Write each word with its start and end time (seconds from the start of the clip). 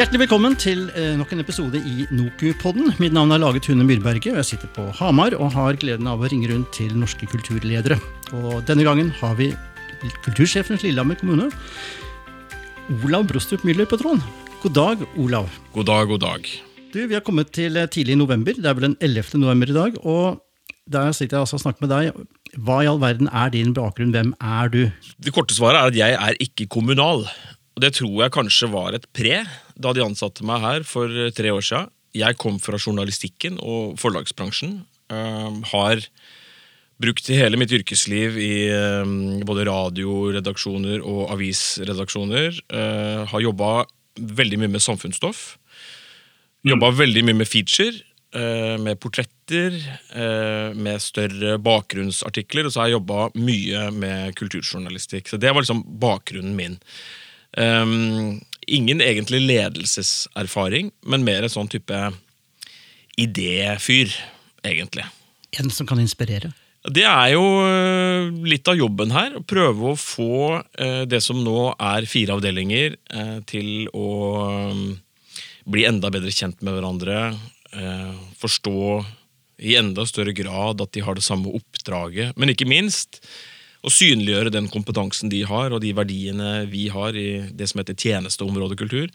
Hjertelig 0.00 0.22
velkommen 0.22 0.54
til 0.56 0.86
eh, 0.96 1.10
nok 1.12 1.34
en 1.34 1.42
episode 1.42 1.76
i 1.76 2.06
NOKU-podden. 2.08 2.94
Mitt 3.02 3.12
navn 3.12 3.34
er 3.34 3.40
Laget 3.42 3.66
Hune 3.68 3.84
Myrberget, 3.84 4.30
og 4.32 4.38
jeg 4.38 4.48
sitter 4.54 4.70
på 4.72 4.86
Hamar 4.96 5.36
og 5.36 5.50
har 5.52 5.76
gleden 5.76 6.08
av 6.08 6.24
å 6.24 6.30
ringe 6.32 6.48
rundt 6.48 6.70
til 6.72 6.94
norske 6.96 7.28
kulturledere. 7.28 7.98
Og 8.32 8.62
Denne 8.64 8.86
gangen 8.86 9.10
har 9.18 9.36
vi 9.36 9.50
kultursjefen 10.24 10.80
i 10.80 10.86
Lillehammer 10.86 11.20
kommune, 11.20 11.50
Olav 13.02 13.28
Brostrup 13.28 13.60
Müller 13.68 13.84
på 13.84 14.00
tråden. 14.00 14.24
God 14.64 14.76
dag, 14.78 15.04
Olav. 15.20 15.52
God 15.76 15.90
dag, 15.92 16.08
god 16.14 16.24
dag. 16.24 16.48
Du, 16.94 17.02
Vi 17.04 17.18
har 17.18 17.26
kommet 17.26 17.52
til 17.52 17.76
eh, 17.76 17.84
tidlig 17.92 18.16
i 18.16 18.22
november. 18.24 18.56
Det 18.56 18.72
er 18.72 18.80
vel 18.80 18.88
den 18.88 18.98
11. 19.04 19.36
november 19.44 19.68
i 19.68 19.78
dag. 19.82 20.00
og 20.00 20.40
Der 20.88 21.12
sitter 21.12 21.42
jeg 21.42 21.44
altså 21.44 21.60
og 21.60 21.66
snakker 21.66 21.84
med 21.84 21.92
deg. 21.92 22.26
Hva 22.56 22.80
i 22.80 22.88
all 22.88 23.04
verden 23.04 23.28
er 23.28 23.52
din 23.52 23.76
bakgrunn? 23.76 24.16
Hvem 24.16 24.32
er 24.40 24.72
du? 24.72 24.82
Det 25.20 25.36
korte 25.36 25.52
svaret 25.52 25.76
er 25.76 25.92
at 25.92 26.04
jeg 26.06 26.20
er 26.24 26.40
ikke 26.48 26.72
kommunal. 26.72 27.28
Og 27.76 27.84
Det 27.84 27.94
tror 27.96 28.16
jeg 28.22 28.34
kanskje 28.34 28.70
var 28.72 28.96
et 28.96 29.06
pre 29.16 29.44
da 29.76 29.94
de 29.96 30.04
ansatte 30.04 30.44
meg 30.46 30.60
her 30.64 30.84
for 30.84 31.08
tre 31.36 31.52
år 31.54 31.64
siden. 31.64 31.90
Jeg 32.16 32.36
kom 32.42 32.58
fra 32.58 32.78
journalistikken 32.80 33.60
og 33.62 33.96
forlagsbransjen. 34.00 34.80
Uh, 35.10 35.62
har 35.72 36.02
brukt 37.00 37.30
hele 37.32 37.58
mitt 37.58 37.72
yrkesliv 37.72 38.36
i 38.38 38.68
uh, 38.70 39.06
både 39.46 39.64
radioredaksjoner 39.70 41.06
og 41.06 41.30
avisredaksjoner. 41.36 42.60
Uh, 42.74 43.24
har 43.30 43.46
jobba 43.46 43.70
veldig 44.20 44.60
mye 44.60 44.74
med 44.74 44.84
samfunnsstoff. 44.84 45.54
Jobba 46.66 46.90
veldig 46.92 47.24
mye 47.24 47.38
med 47.40 47.48
feature, 47.48 48.02
eh, 48.34 48.76
med 48.78 49.00
portretter, 49.00 49.72
eh, 50.12 50.74
med 50.74 51.00
større 51.00 51.56
bakgrunnsartikler, 51.58 52.66
og 52.66 52.72
så 52.72 52.80
har 52.80 52.88
jeg 52.88 52.98
jobba 52.98 53.30
mye 53.34 53.90
med 53.90 54.34
kulturjournalistikk. 54.36 55.28
Så 55.28 55.38
det 55.38 55.54
var 55.54 55.62
liksom 55.62 55.84
bakgrunnen 55.98 56.54
min. 56.54 56.78
Um, 57.58 58.40
ingen 58.70 59.00
egentlig 59.02 59.40
ledelseserfaring, 59.42 60.92
men 61.02 61.26
mer 61.26 61.46
en 61.46 61.52
sånn 61.52 61.70
type 61.70 62.00
idéfyr, 63.20 64.12
egentlig. 64.66 65.06
En 65.58 65.70
som 65.74 65.88
kan 65.88 66.00
inspirere? 66.00 66.52
Det 66.80 67.04
er 67.04 67.34
jo 67.34 67.44
eh, 67.60 68.30
litt 68.48 68.68
av 68.70 68.78
jobben 68.78 69.12
her. 69.12 69.34
Å 69.36 69.44
prøve 69.44 69.90
å 69.90 69.98
få 70.00 70.60
eh, 70.80 71.02
det 71.10 71.20
som 71.20 71.42
nå 71.44 71.74
er 71.76 72.08
fire 72.08 72.38
avdelinger, 72.38 72.96
eh, 73.12 73.38
til 73.50 73.90
å 73.92 74.10
mm, 74.72 74.86
bli 75.68 75.84
enda 75.90 76.08
bedre 76.12 76.32
kjent 76.32 76.62
med 76.64 76.78
hverandre. 76.78 77.32
Forstå 78.40 78.80
i 79.62 79.76
enda 79.78 80.02
større 80.08 80.32
grad 80.34 80.80
at 80.82 80.90
de 80.96 81.04
har 81.06 81.14
det 81.14 81.22
samme 81.22 81.52
oppdraget. 81.54 82.32
Men 82.40 82.50
ikke 82.50 82.66
minst 82.66 83.20
å 83.80 83.92
synliggjøre 83.92 84.52
den 84.52 84.68
kompetansen 84.72 85.32
de 85.32 85.44
har, 85.48 85.72
og 85.72 85.80
de 85.84 85.94
verdiene 85.96 86.66
vi 86.70 86.88
har 86.92 87.16
i 87.16 87.46
det 87.52 87.70
som 87.70 87.80
heter 87.80 87.96
tjenesteområdekultur 87.96 89.08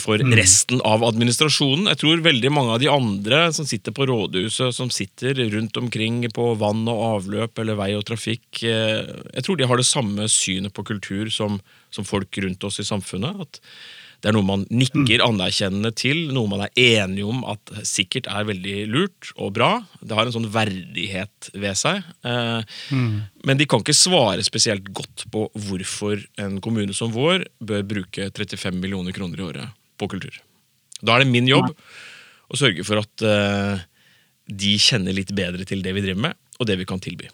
for 0.00 0.22
mm. 0.22 0.30
resten 0.38 0.78
av 0.86 1.02
administrasjonen. 1.04 1.88
Jeg 1.90 1.98
tror 2.00 2.22
veldig 2.24 2.50
mange 2.54 2.76
av 2.76 2.78
de 2.80 2.88
andre 2.88 3.40
som 3.52 3.66
sitter 3.68 3.92
på 3.92 4.06
rådhuset, 4.08 4.70
som 4.72 4.92
sitter 4.94 5.34
rundt 5.52 5.76
omkring 5.76 6.22
på 6.32 6.46
vann 6.60 6.86
og 6.88 7.02
avløp 7.08 7.58
eller 7.60 7.76
vei 7.76 7.90
og 7.98 8.06
trafikk, 8.08 8.62
jeg 8.62 9.44
tror 9.44 9.58
de 9.58 9.68
har 9.68 9.82
det 9.82 9.88
samme 9.88 10.30
synet 10.32 10.72
på 10.72 10.86
kultur 10.86 11.28
som, 11.34 11.58
som 11.90 12.06
folk 12.06 12.38
rundt 12.46 12.64
oss 12.64 12.78
i 12.80 12.86
samfunnet. 12.86 13.42
At 13.42 13.60
det 14.22 14.30
er 14.30 14.34
noe 14.36 14.46
man 14.46 14.64
nikker 14.72 15.22
anerkjennende 15.24 15.92
til, 15.96 16.24
noe 16.34 16.50
man 16.50 16.64
er 16.66 16.72
enige 16.80 17.28
om 17.28 17.44
at 17.48 17.72
sikkert 17.86 18.30
er 18.32 18.48
veldig 18.48 18.76
lurt 18.90 19.30
og 19.36 19.52
bra. 19.58 19.70
Det 20.00 20.16
har 20.16 20.26
en 20.26 20.34
sånn 20.34 20.48
verdighet 20.54 21.50
ved 21.54 21.78
seg. 21.78 22.02
Mm. 22.24 23.26
Men 23.46 23.60
de 23.60 23.68
kan 23.68 23.84
ikke 23.84 23.96
svare 23.96 24.44
spesielt 24.46 24.88
godt 24.96 25.26
på 25.32 25.46
hvorfor 25.68 26.24
en 26.42 26.58
kommune 26.64 26.96
som 26.96 27.12
vår 27.14 27.46
bør 27.60 27.86
bruke 27.86 28.30
35 28.32 28.80
millioner 28.80 29.14
kroner 29.16 29.42
i 29.42 29.46
året 29.46 29.78
på 30.00 30.08
kultur. 30.10 30.34
Da 31.02 31.16
er 31.16 31.24
det 31.24 31.32
min 31.32 31.48
jobb 31.50 31.70
å 32.46 32.58
sørge 32.58 32.84
for 32.86 33.02
at 33.02 33.24
eh, 33.26 33.82
de 34.46 34.76
kjenner 34.80 35.16
litt 35.16 35.32
bedre 35.36 35.66
til 35.68 35.82
det 35.84 35.94
vi 35.96 36.04
driver 36.04 36.28
med, 36.28 36.38
og 36.60 36.68
det 36.68 36.78
vi 36.80 36.86
kan 36.88 37.02
tilby. 37.02 37.28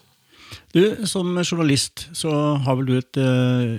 Du, 0.73 0.83
Som 1.09 1.37
journalist 1.45 2.09
så 2.17 2.33
har 2.65 2.79
vel 2.79 2.89
du 2.89 2.95
et 2.97 3.21
uh, 3.21 3.77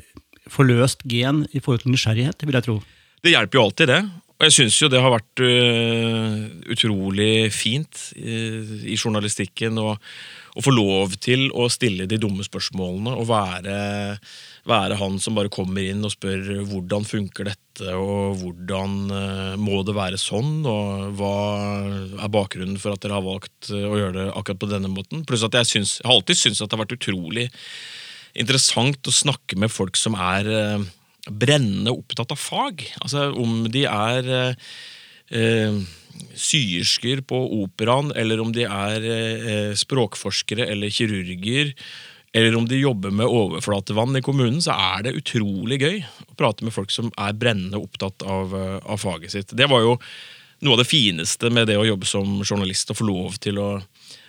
forløst 0.51 1.05
gen 1.09 1.45
i 1.51 1.61
forhold 1.63 1.85
til 1.85 1.93
nysgjerrighet, 1.93 2.45
vil 2.47 2.59
jeg 2.59 2.67
tro? 2.67 2.77
Det 3.23 3.31
hjelper 3.31 3.59
jo 3.59 3.65
alltid, 3.69 3.91
det. 3.93 4.01
Og 4.43 4.49
jeg 4.49 4.55
syns 4.57 4.77
jo 4.81 4.89
det 4.91 4.99
har 4.99 5.13
vært 5.13 5.41
uh, 5.45 6.39
utrolig 6.73 7.47
fint 7.55 7.99
uh, 8.17 8.73
i 8.83 8.97
journalistikken 8.97 9.77
å, 9.79 9.93
å, 9.95 10.63
få 10.65 10.73
lov 10.73 11.15
til 11.23 11.45
å 11.55 11.69
stille 11.71 12.09
de 12.11 12.19
dumme 12.19 12.43
spørsmålene 12.43 13.13
og 13.13 13.29
være, 13.29 13.77
være, 14.67 14.99
han 14.99 15.15
som 15.23 15.39
bare 15.39 15.53
kommer 15.53 15.85
inn 15.85 16.03
og 16.03 16.11
spør 16.11 16.65
hvordan 16.67 17.07
funker 17.07 17.53
dette, 17.53 17.93
og 17.95 18.41
hvordan 18.41 18.99
uh, 19.13 19.55
må 19.61 19.79
det 19.87 19.95
være 19.95 20.19
sånn, 20.19 20.65
og 20.67 21.15
hva 21.21 21.33
er 22.17 22.33
bakgrunnen 22.33 22.81
for 22.81 22.97
at 22.97 23.05
dere 23.05 23.21
har 23.21 23.27
valgt 23.29 23.71
å 23.71 23.95
gjøre 23.95 24.17
det 24.17 24.29
akkurat 24.33 24.65
på 24.65 24.73
denne 24.75 24.91
måten. 24.91 25.23
Pluss 25.29 25.47
at 25.47 25.55
jeg, 25.61 25.71
synes, 25.77 25.99
jeg 26.01 26.09
har 26.09 26.19
alltid 26.19 26.41
syntes 26.41 26.59
at 26.59 26.67
det 26.67 26.75
har 26.75 26.83
vært 26.83 26.97
utrolig 26.99 27.47
interessant 28.33 29.07
å 29.07 29.13
snakke 29.13 29.57
med 29.59 29.71
folk 29.71 29.97
som 29.99 30.17
er 30.17 30.47
brennende 31.29 31.93
opptatt 31.93 32.33
av 32.33 32.39
fag. 32.39 32.83
Altså 33.01 33.29
om 33.39 33.63
de 33.71 33.85
er 33.87 34.31
eh, 34.37 34.71
eh, 35.39 35.77
syersker 36.35 37.23
på 37.27 37.39
operaen, 37.61 38.11
eller 38.15 38.41
om 38.43 38.51
de 38.55 38.65
er 38.67 39.07
eh, 39.07 39.71
språkforskere 39.79 40.67
eller 40.71 40.93
kirurger, 40.93 41.73
eller 42.33 42.55
om 42.57 42.65
de 42.65 42.81
jobber 42.81 43.13
med 43.13 43.29
overflatevann 43.29 44.17
i 44.17 44.23
kommunen, 44.25 44.61
så 44.63 44.73
er 44.73 45.05
det 45.05 45.17
utrolig 45.19 45.79
gøy 45.83 45.99
å 46.01 46.37
prate 46.39 46.65
med 46.65 46.73
folk 46.73 46.91
som 46.93 47.11
er 47.21 47.35
brennende 47.37 47.81
opptatt 47.81 48.25
av, 48.25 48.55
eh, 48.57 48.79
av 48.83 49.01
faget 49.01 49.35
sitt. 49.35 49.53
Det 49.55 49.69
var 49.69 49.85
jo 49.85 49.97
noe 50.63 50.77
av 50.77 50.81
det 50.81 50.89
fineste 50.89 51.51
med 51.53 51.67
det 51.69 51.77
å 51.77 51.85
jobbe 51.87 52.07
som 52.09 52.39
journalist, 52.41 52.89
å 52.89 52.97
få 52.97 53.07
lov 53.07 53.37
til 53.43 53.59
å, 53.61 53.69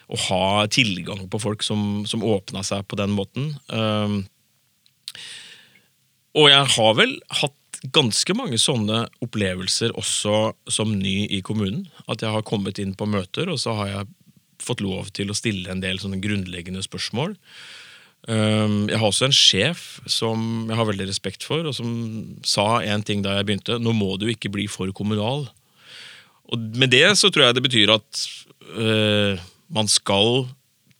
å 0.09 0.21
ha 0.29 0.47
tilgang 0.73 1.27
på 1.33 1.41
folk 1.41 1.65
som, 1.65 2.05
som 2.09 2.25
åpna 2.25 2.65
seg 2.67 2.87
på 2.89 2.99
den 3.01 3.15
måten. 3.17 3.53
Um, 3.69 4.25
og 6.35 6.51
jeg 6.51 6.73
har 6.77 6.99
vel 6.99 7.15
hatt 7.41 7.61
ganske 7.95 8.35
mange 8.37 8.59
sånne 8.61 9.05
opplevelser 9.25 9.93
også 9.99 10.55
som 10.73 10.95
ny 10.97 11.25
i 11.29 11.41
kommunen. 11.45 11.87
At 12.09 12.25
jeg 12.25 12.33
har 12.33 12.47
kommet 12.47 12.81
inn 12.83 12.95
på 12.97 13.09
møter, 13.09 13.51
og 13.53 13.61
så 13.61 13.77
har 13.81 13.91
jeg 13.91 14.13
fått 14.65 14.85
lov 14.85 15.11
til 15.17 15.31
å 15.31 15.37
stille 15.37 15.71
en 15.71 15.83
del 15.83 16.01
sånne 16.01 16.21
grunnleggende 16.23 16.85
spørsmål. 16.85 17.35
Um, 18.25 18.87
jeg 18.89 18.97
har 18.97 19.11
også 19.11 19.29
en 19.29 19.37
sjef 19.37 19.83
som 20.09 20.65
jeg 20.71 20.79
har 20.79 20.89
veldig 20.89 21.09
respekt 21.11 21.45
for, 21.45 21.67
og 21.69 21.77
som 21.77 21.91
sa 22.47 22.81
en 22.81 23.05
ting 23.05 23.25
da 23.25 23.37
jeg 23.37 23.49
begynte. 23.51 23.79
Nå 23.83 23.93
må 23.97 24.15
du 24.21 24.31
ikke 24.33 24.53
bli 24.53 24.65
for 24.71 24.89
kommunal. 24.97 25.47
Og 26.53 26.71
med 26.79 26.93
det 26.95 27.07
så 27.21 27.31
tror 27.33 27.49
jeg 27.49 27.59
det 27.59 27.67
betyr 27.67 27.93
at 27.93 28.25
uh, 28.79 29.45
man 29.75 29.91
skal 29.91 30.47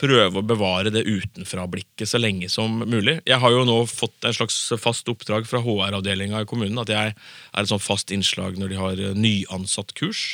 prøve 0.01 0.41
å 0.41 0.47
bevare 0.47 0.91
det 0.93 1.05
utenfra-blikket 1.07 2.11
så 2.11 2.19
lenge 2.19 2.49
som 2.51 2.81
mulig. 2.83 3.21
Jeg 3.29 3.39
har 3.41 3.53
jo 3.55 3.63
nå 3.67 3.77
fått 3.89 4.27
en 4.27 4.35
slags 4.35 4.57
fast 4.83 5.09
oppdrag 5.11 5.47
fra 5.49 5.63
HR-avdelinga 5.63 6.43
i 6.43 6.49
kommunen. 6.51 6.81
At 6.83 6.91
jeg 6.93 7.15
er 7.15 7.61
et 7.63 7.71
sånn 7.71 7.83
fast 7.83 8.11
innslag 8.15 8.59
når 8.59 8.75
de 8.75 8.81
har 8.81 9.05
nyansatt-kurs 9.15 10.25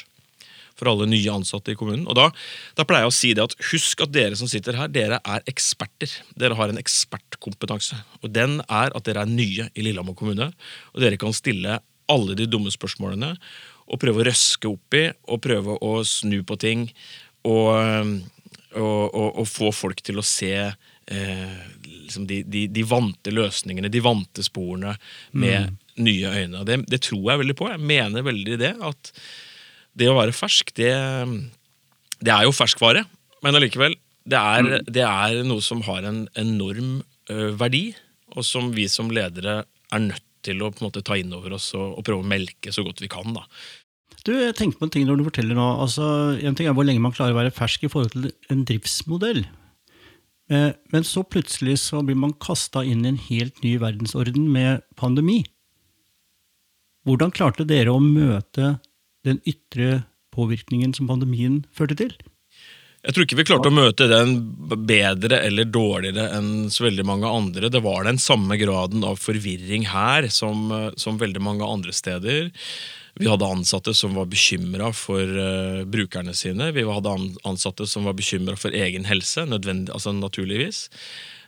for 0.80 0.88
alle 0.88 1.10
nye 1.10 1.32
ansatte 1.34 1.74
i 1.74 1.78
kommunen. 1.78 2.06
Og 2.08 2.16
da, 2.16 2.30
da, 2.78 2.86
pleier 2.88 3.04
jeg 3.04 3.12
å 3.12 3.16
si 3.18 3.32
det 3.36 3.44
at 3.44 3.56
husk 3.70 4.00
at 4.06 4.14
dere 4.14 4.38
som 4.40 4.48
sitter 4.48 4.78
her, 4.80 4.88
dere 4.92 5.20
er 5.20 5.44
eksperter. 5.50 6.14
Dere 6.40 6.56
har 6.56 6.72
en 6.72 6.80
ekspertkompetanse. 6.80 8.00
Og 8.24 8.32
den 8.32 8.62
er 8.64 8.96
at 8.96 9.04
dere 9.08 9.26
er 9.26 9.30
nye 9.30 9.68
i 9.74 9.84
Lillehammer 9.84 10.16
kommune. 10.16 10.50
Og 10.94 11.04
dere 11.04 11.20
kan 11.20 11.36
stille 11.36 11.82
alle 12.10 12.38
de 12.38 12.48
dumme 12.50 12.72
spørsmålene 12.72 13.34
og 13.90 13.98
prøve 14.00 14.22
å 14.22 14.26
røske 14.30 14.70
opp 14.70 14.96
i 14.96 15.08
og 15.30 15.42
prøve 15.44 15.76
å 15.84 15.92
snu 16.06 16.40
på 16.46 16.56
ting. 16.62 16.88
Og 17.48 18.20
og, 18.78 19.14
og, 19.14 19.28
og 19.40 19.46
få 19.48 19.70
folk 19.74 20.02
til 20.04 20.20
å 20.20 20.26
se 20.26 20.52
eh, 20.62 21.62
liksom 21.84 22.26
de, 22.30 22.42
de, 22.46 22.66
de, 22.70 22.84
vante 22.86 23.32
løsningene, 23.34 23.90
de 23.90 24.02
vante 24.04 24.44
sporene, 24.46 24.94
med 25.32 25.70
mm. 25.70 25.78
nye 26.06 26.34
øyne. 26.42 26.64
Det, 26.68 26.80
det, 26.90 27.02
tror 27.08 27.32
jeg 27.32 27.42
veldig 27.42 27.56
på. 27.58 27.70
Jeg 27.72 27.82
mener 27.92 28.26
veldig 28.26 28.60
det. 28.60 28.74
At 28.86 29.12
det 29.98 30.10
å 30.10 30.18
være 30.18 30.36
fersk, 30.36 30.72
det, 30.78 30.92
det 32.22 32.34
er 32.34 32.46
jo 32.46 32.54
ferskvare, 32.54 33.04
men 33.44 33.58
allikevel. 33.58 33.98
Det 34.30 34.38
er, 34.38 34.66
mm. 34.66 34.90
det 34.92 35.06
er 35.08 35.42
noe 35.48 35.64
som 35.64 35.82
har 35.88 36.06
en 36.06 36.24
enorm 36.38 37.00
ø, 37.32 37.50
verdi, 37.58 37.88
og 38.36 38.44
som 38.46 38.68
vi 38.76 38.84
som 38.92 39.08
ledere 39.10 39.62
er 39.90 40.02
nødt 40.04 40.26
til 40.44 40.62
å 40.62 40.70
på 40.72 40.80
en 40.80 40.86
måte 40.86 41.02
ta 41.04 41.16
inn 41.20 41.32
over 41.36 41.56
oss 41.56 41.72
og, 41.76 41.98
og 41.98 42.04
prøve 42.06 42.22
å 42.22 42.28
melke 42.28 42.72
så 42.72 42.84
godt 42.86 43.02
vi 43.02 43.10
kan. 43.12 43.34
da. 43.34 43.42
Du, 44.26 44.34
jeg 44.36 44.56
tenkte 44.58 44.80
på 44.80 44.88
en 44.88 44.92
ting 44.92 45.06
når 45.08 45.20
du 45.20 45.26
forteller 45.28 45.56
nå. 45.56 45.66
Altså, 45.84 46.04
en 46.44 46.56
ting 46.56 46.68
er 46.68 46.76
hvor 46.76 46.86
lenge 46.86 47.02
man 47.02 47.14
klarer 47.16 47.36
å 47.36 47.40
være 47.40 47.54
fersk 47.56 47.86
i 47.86 47.92
forhold 47.92 48.12
til 48.12 48.30
en 48.52 48.66
driftsmodell. 48.68 49.44
Eh, 50.50 50.70
men 50.92 51.06
så 51.06 51.22
plutselig 51.24 51.78
så 51.84 52.02
blir 52.04 52.18
man 52.18 52.36
kasta 52.42 52.82
inn 52.84 53.04
i 53.04 53.12
en 53.12 53.22
helt 53.30 53.62
ny 53.64 53.76
verdensorden 53.80 54.50
med 54.52 54.84
pandemi. 55.00 55.44
Hvordan 57.08 57.32
klarte 57.32 57.64
dere 57.68 57.94
å 57.94 58.02
møte 58.02 58.76
den 59.24 59.40
ytre 59.48 60.02
påvirkningen 60.34 60.92
som 60.96 61.08
pandemien 61.10 61.62
førte 61.74 61.96
til? 62.02 62.12
Jeg 63.00 63.16
tror 63.16 63.24
ikke 63.24 63.38
vi 63.38 63.44
klarte 63.48 63.70
å 63.70 63.72
møte 63.72 64.10
den 64.10 64.34
bedre 64.84 65.38
eller 65.40 65.64
dårligere 65.72 66.26
enn 66.36 66.68
så 66.72 66.84
veldig 66.84 67.06
mange 67.08 67.30
andre. 67.30 67.70
Det 67.72 67.80
var 67.80 68.04
den 68.04 68.20
samme 68.20 68.58
graden 68.60 69.06
av 69.08 69.16
forvirring 69.22 69.86
her 69.88 70.28
som, 70.28 70.68
som 71.00 71.16
veldig 71.20 71.40
mange 71.40 71.64
andre 71.64 71.94
steder. 71.96 72.50
Vi 73.20 73.28
hadde 73.28 73.48
ansatte 73.52 73.92
som 73.96 74.14
var 74.16 74.28
bekymra 74.32 74.90
for 74.96 75.20
uh, 75.20 75.82
brukerne 75.84 76.32
sine. 76.36 76.70
Vi 76.72 76.86
hadde 76.88 77.16
ansatte 77.44 77.84
som 77.88 78.08
var 78.08 78.16
bekymra 78.16 78.56
for 78.56 78.72
egen 78.72 79.04
helse, 79.04 79.44
altså 79.44 80.14
naturligvis. 80.16 80.86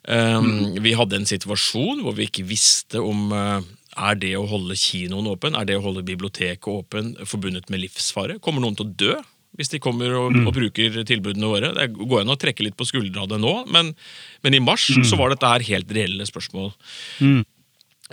Um, 0.04 0.48
mm. 0.48 0.82
Vi 0.84 0.92
hadde 0.98 1.20
en 1.20 1.28
situasjon 1.30 2.02
hvor 2.04 2.16
vi 2.18 2.26
ikke 2.28 2.44
visste 2.44 3.00
om 3.00 3.30
uh, 3.32 3.62
er 3.92 4.18
det 4.20 4.32
å 4.36 4.48
holde 4.50 4.76
kinoen 4.78 5.30
åpen, 5.30 5.56
er 5.56 5.68
det 5.68 5.76
å 5.78 5.84
holde 5.84 6.04
biblioteket 6.04 6.68
åpen 6.68 7.14
forbundet 7.28 7.70
med 7.72 7.84
livsfare? 7.84 8.40
Kommer 8.42 8.64
noen 8.64 8.76
til 8.78 8.88
å 8.88 8.96
dø 9.04 9.14
hvis 9.60 9.68
de 9.68 9.80
kommer 9.84 10.14
og, 10.16 10.30
mm. 10.32 10.46
og 10.48 10.54
bruker 10.56 10.94
tilbudene 11.08 11.48
våre? 11.48 11.72
Det 11.76 11.90
går 11.96 12.22
an 12.22 12.32
å 12.32 12.38
trekke 12.40 12.64
litt 12.64 12.76
på 12.76 12.88
det 12.88 13.40
nå, 13.40 13.54
men, 13.68 13.92
men, 14.44 14.56
i 14.56 14.62
mars 14.64 14.88
mm. 14.88 15.04
så 15.08 15.18
var 15.20 15.32
dette 15.32 15.48
her 15.48 15.64
helt 15.68 15.92
reelle 15.92 16.28
spørsmål. 16.28 16.72
Mm. 17.20 17.42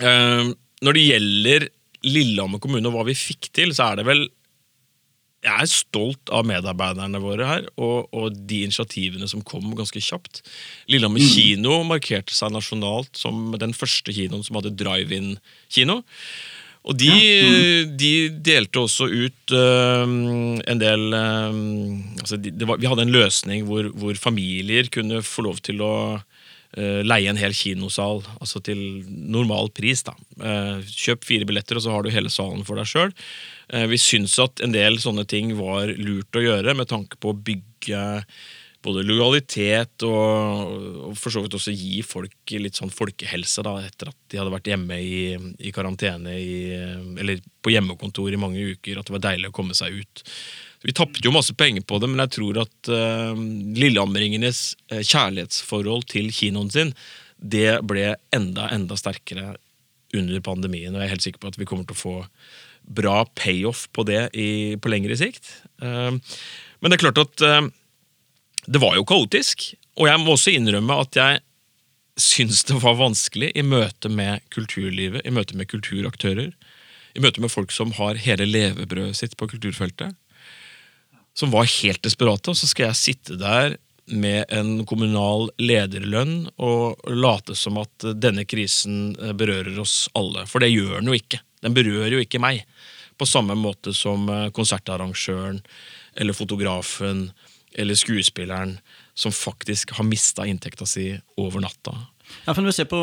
Uh, 0.00 0.52
når 0.84 0.96
det 0.96 1.06
gjelder 1.06 1.68
Lillehammer 2.06 2.62
kommune 2.62 2.88
og 2.88 2.96
hva 2.96 3.06
vi 3.08 3.16
fikk 3.18 3.50
til, 3.56 3.74
så 3.76 3.90
er 3.90 4.00
det 4.00 4.06
vel 4.08 4.28
jeg 5.40 5.64
er 5.64 5.68
stolt 5.72 6.30
av 6.36 6.44
medarbeiderne 6.44 7.20
våre 7.22 7.46
her, 7.48 7.68
og, 7.80 8.10
og 8.12 8.34
de 8.48 8.58
initiativene 8.66 9.28
som 9.30 9.40
kom 9.40 9.70
ganske 9.76 10.02
kjapt. 10.04 10.42
Lillehammer 10.92 11.22
mm. 11.22 11.30
kino 11.32 11.78
markerte 11.88 12.36
seg 12.36 12.52
nasjonalt 12.52 13.16
som 13.16 13.54
den 13.60 13.72
første 13.76 14.12
kinoen 14.12 14.44
som 14.44 14.58
hadde 14.58 14.74
drive-in-kino. 14.76 16.02
Og 16.88 16.96
de, 16.96 17.08
ja. 17.08 17.48
mm. 17.48 17.96
de, 18.00 18.12
delte 18.44 18.84
også 18.84 19.08
ut 19.08 19.52
uh, 19.52 20.04
en 20.08 20.80
del 20.80 21.02
uh, 21.12 21.56
altså 22.22 22.38
de, 22.40 22.54
var, 22.64 22.80
Vi 22.80 22.88
hadde 22.88 23.04
en 23.04 23.12
løsning 23.12 23.66
hvor, 23.68 23.90
hvor, 24.00 24.16
familier 24.16 24.88
kunne 24.92 25.20
få 25.24 25.44
lov 25.44 25.60
til 25.64 25.84
å 25.84 25.94
leie 26.78 27.26
en 27.26 27.38
hel 27.40 27.54
kinosal, 27.56 28.20
altså 28.38 28.60
til 28.62 28.78
normal 29.08 29.72
pris. 29.74 30.04
da. 30.06 30.14
kjøp 30.86 31.26
fire 31.26 31.48
billetter, 31.48 31.80
og 31.80 31.82
så 31.82 31.94
har 31.94 32.06
du 32.06 32.12
hele 32.14 32.30
salen 32.30 32.62
for 32.66 32.78
deg 32.78 32.86
sjøl. 32.86 33.10
vi 33.90 33.98
syns 33.98 34.38
at 34.38 34.62
en 34.62 34.76
del 34.76 35.00
sånne 35.02 35.26
ting 35.26 35.56
var 35.58 35.90
lurt 35.98 36.38
å 36.38 36.44
gjøre 36.44 36.76
med 36.78 36.86
tanke 36.92 37.18
på 37.18 37.32
å 37.32 37.40
bygge 37.50 38.04
både 38.84 39.04
lojalitet 39.04 40.04
og, 40.08 40.72
og, 41.10 41.12
for 41.18 41.32
så 41.32 41.42
vidt 41.44 41.56
også 41.56 41.74
gi 41.74 42.00
folk 42.06 42.54
litt 42.56 42.78
sånn 42.78 42.92
folkehelse 42.92 43.64
da, 43.66 43.76
etter 43.84 44.10
at 44.12 44.18
de 44.32 44.40
hadde 44.40 44.54
vært 44.54 44.70
hjemme 44.72 44.96
i, 44.96 45.20
i 45.60 45.72
karantene 45.74 46.36
i, 46.40 46.56
eller 47.20 47.42
på 47.60 47.74
hjemmekontor 47.74 48.32
i 48.32 48.40
mange 48.40 48.64
uker. 48.72 49.00
At 49.00 49.10
det 49.10 49.16
var 49.18 49.26
deilig 49.28 49.50
å 49.50 49.56
komme 49.56 49.76
seg 49.76 50.00
ut. 50.00 50.24
Vi 50.86 50.94
tapte 50.96 51.22
jo 51.24 51.32
masse 51.34 51.54
penger 51.56 51.84
på 51.84 51.98
det, 52.00 52.08
men 52.08 52.22
jeg 52.24 52.34
tror 52.38 52.62
at 52.62 52.90
uh, 52.92 53.34
lillehammeringenes 53.76 54.62
uh, 54.92 55.02
kjærlighetsforhold 55.02 56.06
til 56.12 56.30
kinoen 56.32 56.72
sin 56.72 56.94
det 57.40 57.80
ble 57.88 58.14
enda, 58.36 58.68
enda 58.72 58.96
sterkere 59.00 59.54
under 60.16 60.40
pandemien. 60.44 60.92
Og 60.92 61.00
jeg 61.00 61.06
er 61.06 61.14
helt 61.14 61.24
sikker 61.24 61.42
på 61.42 61.52
at 61.52 61.60
vi 61.60 61.68
kommer 61.68 61.86
til 61.88 61.96
å 61.96 62.00
få 62.00 62.16
bra 62.84 63.22
payoff 63.36 63.86
på 63.94 64.04
det 64.08 64.26
i, 64.36 64.76
på 64.80 64.92
lengre 64.92 65.16
sikt. 65.20 65.52
Uh, 65.84 66.16
men 66.80 66.88
det 66.88 66.96
er 66.96 67.04
klart 67.04 67.20
at 67.20 67.70
det 68.70 68.80
var 68.80 68.94
jo 68.96 69.04
kaotisk, 69.08 69.66
og 70.00 70.08
jeg 70.08 70.20
må 70.22 70.32
også 70.32 70.52
innrømme 70.56 70.96
at 71.02 71.16
jeg 71.16 71.40
syns 72.20 72.64
det 72.68 72.78
var 72.82 72.98
vanskelig 72.98 73.50
i 73.56 73.64
møte 73.64 74.10
med 74.12 74.44
kulturlivet, 74.54 75.24
i 75.24 75.32
møte 75.34 75.56
med 75.56 75.68
kulturaktører, 75.70 76.52
i 77.16 77.22
møte 77.22 77.42
med 77.42 77.52
folk 77.52 77.72
som 77.74 77.92
har 77.96 78.20
hele 78.20 78.46
levebrødet 78.48 79.18
sitt 79.18 79.36
på 79.40 79.48
kulturfeltet, 79.50 80.16
som 81.36 81.52
var 81.52 81.68
helt 81.68 82.02
desperate. 82.04 82.52
Og 82.52 82.58
så 82.58 82.68
skal 82.70 82.90
jeg 82.90 83.00
sitte 83.00 83.38
der 83.40 83.76
med 84.10 84.50
en 84.50 84.84
kommunal 84.86 85.50
lederlønn 85.60 86.48
og 86.58 86.98
late 87.14 87.54
som 87.58 87.78
at 87.80 88.08
denne 88.18 88.44
krisen 88.48 89.12
berører 89.38 89.78
oss 89.80 90.08
alle. 90.18 90.46
For 90.50 90.62
det 90.62 90.72
gjør 90.72 90.98
den 90.98 91.12
jo 91.12 91.18
ikke. 91.18 91.42
Den 91.62 91.76
berører 91.76 92.16
jo 92.16 92.24
ikke 92.24 92.42
meg. 92.42 92.64
På 93.20 93.28
samme 93.28 93.54
måte 93.58 93.92
som 93.94 94.26
konsertarrangøren 94.56 95.60
eller 96.18 96.34
fotografen 96.34 97.28
eller 97.78 97.94
skuespilleren 97.94 98.78
som 99.14 99.32
faktisk 99.32 99.92
har 99.98 100.08
mista 100.08 100.46
inntekta 100.48 100.86
si 100.88 101.12
over 101.38 101.62
natta. 101.62 101.94
Ja, 102.46 102.54
for 102.54 102.62
når 102.62 102.70
vi 102.70 102.76
ser 102.78 102.88
på 102.90 103.00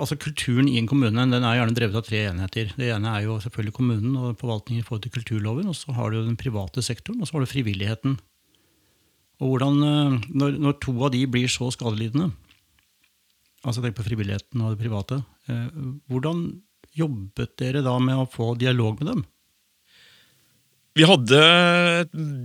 altså 0.00 0.16
Kulturen 0.20 0.68
i 0.70 0.78
en 0.80 0.88
kommune 0.88 1.26
den 1.30 1.44
er 1.44 1.58
gjerne 1.58 1.76
drevet 1.76 1.98
av 2.00 2.06
tre 2.06 2.24
enheter. 2.30 2.72
Det 2.78 2.90
ene 2.94 3.12
er 3.12 3.26
jo 3.26 3.38
selvfølgelig 3.44 3.76
kommunen 3.76 4.16
og 4.16 4.38
forvaltningen 4.40 4.82
i 4.82 4.86
forhold 4.86 5.04
til 5.04 5.14
kulturloven. 5.14 5.68
og 5.70 5.76
Så 5.76 5.94
har 5.96 6.10
du 6.10 6.20
den 6.22 6.38
private 6.40 6.82
sektoren, 6.82 7.20
og 7.20 7.28
så 7.28 7.36
har 7.36 7.44
du 7.44 7.52
frivilligheten. 7.52 8.18
Og 9.38 9.52
hvordan, 9.52 9.82
eh, 9.86 10.28
når, 10.34 10.58
når 10.58 10.78
to 10.82 10.94
av 11.04 11.12
de 11.14 11.24
blir 11.30 11.50
så 11.52 11.70
skadelidende, 11.74 12.32
altså 13.64 13.82
tenk 13.82 13.98
på 13.98 14.06
frivilligheten 14.06 14.62
og 14.62 14.74
det 14.74 14.82
private, 14.82 15.22
eh, 15.48 15.68
hvordan 16.10 16.46
jobbet 16.98 17.54
dere 17.60 17.84
da 17.86 17.98
med 18.02 18.18
å 18.18 18.30
få 18.30 18.54
dialog 18.58 18.98
med 19.02 19.12
dem? 19.12 19.26
Vi 20.98 21.06
hadde 21.06 21.40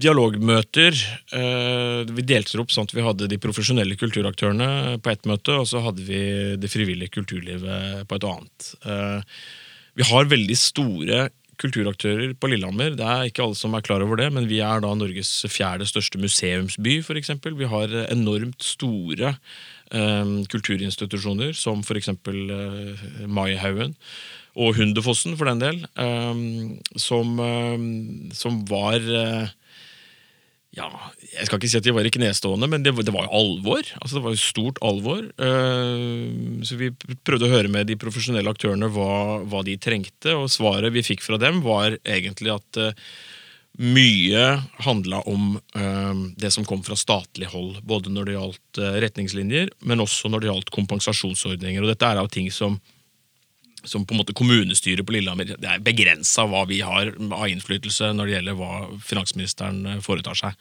dialogmøter. 0.04 0.98
Eh, 1.34 2.02
vi 2.14 2.26
delte 2.28 2.60
opp 2.62 2.74
sånn 2.74 2.86
at 2.86 2.94
vi 2.94 3.06
hadde 3.06 3.30
de 3.32 3.40
profesjonelle 3.42 3.98
kulturaktørene 3.98 5.00
på 5.02 5.10
ett 5.10 5.26
møte, 5.30 5.56
og 5.58 5.66
så 5.72 5.82
hadde 5.82 6.06
vi 6.06 6.20
det 6.62 6.70
frivillige 6.70 7.16
kulturlivet 7.16 8.04
på 8.06 8.20
et 8.20 8.28
annet. 8.30 8.68
Eh, 8.86 9.40
vi 9.98 10.06
har 10.06 10.30
veldig 10.30 10.58
store 10.60 11.24
kulturaktører 11.62 12.36
på 12.38 12.52
Lillehammer. 12.52 12.94
Det 12.98 13.08
er 13.08 13.30
ikke 13.30 13.48
alle 13.48 13.58
som 13.58 13.74
er 13.74 13.86
klar 13.86 14.06
over 14.06 14.22
det, 14.22 14.30
men 14.36 14.46
vi 14.50 14.62
er 14.66 14.86
da 14.86 14.94
Norges 14.98 15.32
fjerde 15.50 15.90
største 15.90 16.22
museumsby, 16.22 17.00
f.eks. 17.02 17.34
Vi 17.58 17.72
har 17.74 17.98
enormt 18.06 18.62
store 18.62 19.34
eh, 19.34 20.38
kulturinstitusjoner, 20.54 21.58
som 21.58 21.82
f.eks. 21.82 22.14
Eh, 22.14 23.04
Maihaugen 23.26 23.98
og 24.54 24.78
Hundefossen, 24.78 25.36
for 25.38 25.50
den 25.50 25.62
del, 25.64 25.82
um, 25.98 26.78
som, 27.00 27.34
um, 27.40 28.30
som, 28.38 28.62
var 28.70 29.02
uh, 29.02 29.50
ja, 30.78 30.90
Jeg 31.32 31.48
skal 31.48 31.58
ikke 31.58 31.72
si 31.72 31.80
at 31.80 31.88
de 31.88 31.96
var 31.96 32.06
i 32.06 32.14
knestående, 32.14 32.70
men 32.70 32.86
det, 32.86 32.94
det 33.02 33.16
var 33.16 33.26
jo 33.26 33.40
alvor. 33.40 33.82
Altså, 34.00 34.20
det 34.20 34.24
var 34.28 34.36
jo 34.36 34.44
stort 34.44 34.82
alvor. 34.86 35.26
Uh, 35.42 36.62
så 36.66 36.78
vi 36.78 36.92
prøvde 37.26 37.50
å 37.50 37.54
høre 37.56 37.74
med 37.74 37.90
de 37.90 37.98
profesjonelle 37.98 38.54
aktørene 38.54 38.92
hva, 38.94 39.42
hva 39.42 39.66
de 39.66 39.78
trengte, 39.82 40.38
og 40.38 40.52
svaret 40.54 40.94
vi 40.94 41.06
fikk 41.06 41.26
fra 41.26 41.42
dem, 41.42 41.64
var 41.66 41.98
egentlig 42.06 42.54
at 42.54 42.82
uh, 42.82 43.14
mye 43.82 44.42
handla 44.86 45.24
om 45.26 45.56
det 46.38 46.52
som 46.54 46.62
kom 46.62 46.84
fra 46.86 46.94
statlig 46.94 47.48
hold, 47.50 47.80
både 47.90 48.12
når 48.14 48.28
det 48.28 48.36
gjaldt 48.36 48.80
retningslinjer, 49.02 49.72
men 49.90 50.04
også 50.04 50.30
når 50.30 50.44
det 50.44 50.50
gjaldt 50.52 50.70
kompensasjonsordninger. 50.76 51.82
Og 51.82 51.90
dette 51.90 52.06
er 52.06 52.22
av 52.22 52.30
ting 52.30 52.52
som 52.54 52.78
som 53.88 54.06
på 54.06 54.16
en 54.16 54.22
måte 54.22 54.36
kommunestyret 54.38 55.06
på 55.06 55.16
Lillehammer 55.16 55.56
Det 55.56 55.70
er 55.70 55.84
begrensa 55.84 56.46
hva 56.50 56.64
vi 56.70 56.82
har 56.86 57.12
av 57.14 57.48
innflytelse 57.52 58.14
når 58.16 58.30
det 58.30 58.36
gjelder 58.38 58.60
hva 58.60 58.74
finansministeren 59.04 59.82
eh, 59.86 60.02
foretar 60.04 60.40
seg. 60.40 60.56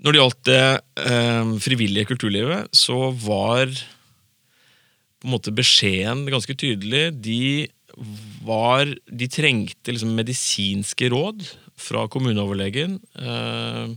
Når 0.00 0.12
det 0.12 0.20
gjaldt 0.22 0.44
det 0.48 0.64
eh, 1.04 1.54
frivillige 1.60 2.08
kulturlivet, 2.12 2.72
så 2.72 3.10
var 3.12 3.68
på 5.20 5.28
en 5.28 5.34
måte 5.34 5.52
beskjeden 5.52 6.24
ganske 6.32 6.56
tydelig. 6.56 7.10
De, 7.20 7.68
var, 8.46 8.88
de 8.88 9.28
trengte 9.28 9.92
liksom 9.92 10.14
medisinske 10.16 11.10
råd 11.12 11.44
fra 11.80 12.06
kommuneoverlegen. 12.12 12.96
Eh, 13.20 13.92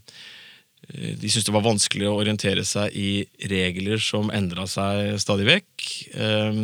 de 0.91 1.29
syntes 1.31 1.47
det 1.47 1.55
var 1.55 1.63
vanskelig 1.63 2.09
å 2.09 2.17
orientere 2.19 2.65
seg 2.67 2.91
i 2.99 3.23
regler 3.47 4.01
som 4.03 4.31
endra 4.35 4.67
seg 4.67 5.15
stadig 5.23 5.47
vekk. 5.47 5.87
Eh, 6.19 6.63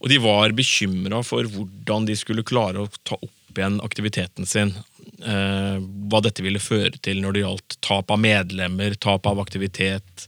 og 0.00 0.10
de 0.10 0.18
var 0.22 0.54
bekymra 0.56 1.22
for 1.26 1.46
hvordan 1.50 2.08
de 2.08 2.16
skulle 2.18 2.46
klare 2.46 2.82
å 2.82 2.90
ta 3.06 3.18
opp 3.20 3.58
igjen 3.58 3.78
aktiviteten 3.84 4.48
sin. 4.48 4.72
Eh, 5.22 5.76
hva 6.10 6.20
dette 6.24 6.42
ville 6.44 6.62
føre 6.62 6.98
til 7.04 7.20
når 7.22 7.36
det 7.36 7.44
gjaldt 7.44 7.76
tap 7.84 8.10
av 8.10 8.20
medlemmer, 8.20 8.96
tap 8.98 9.26
av 9.30 9.40
aktivitet, 9.42 10.26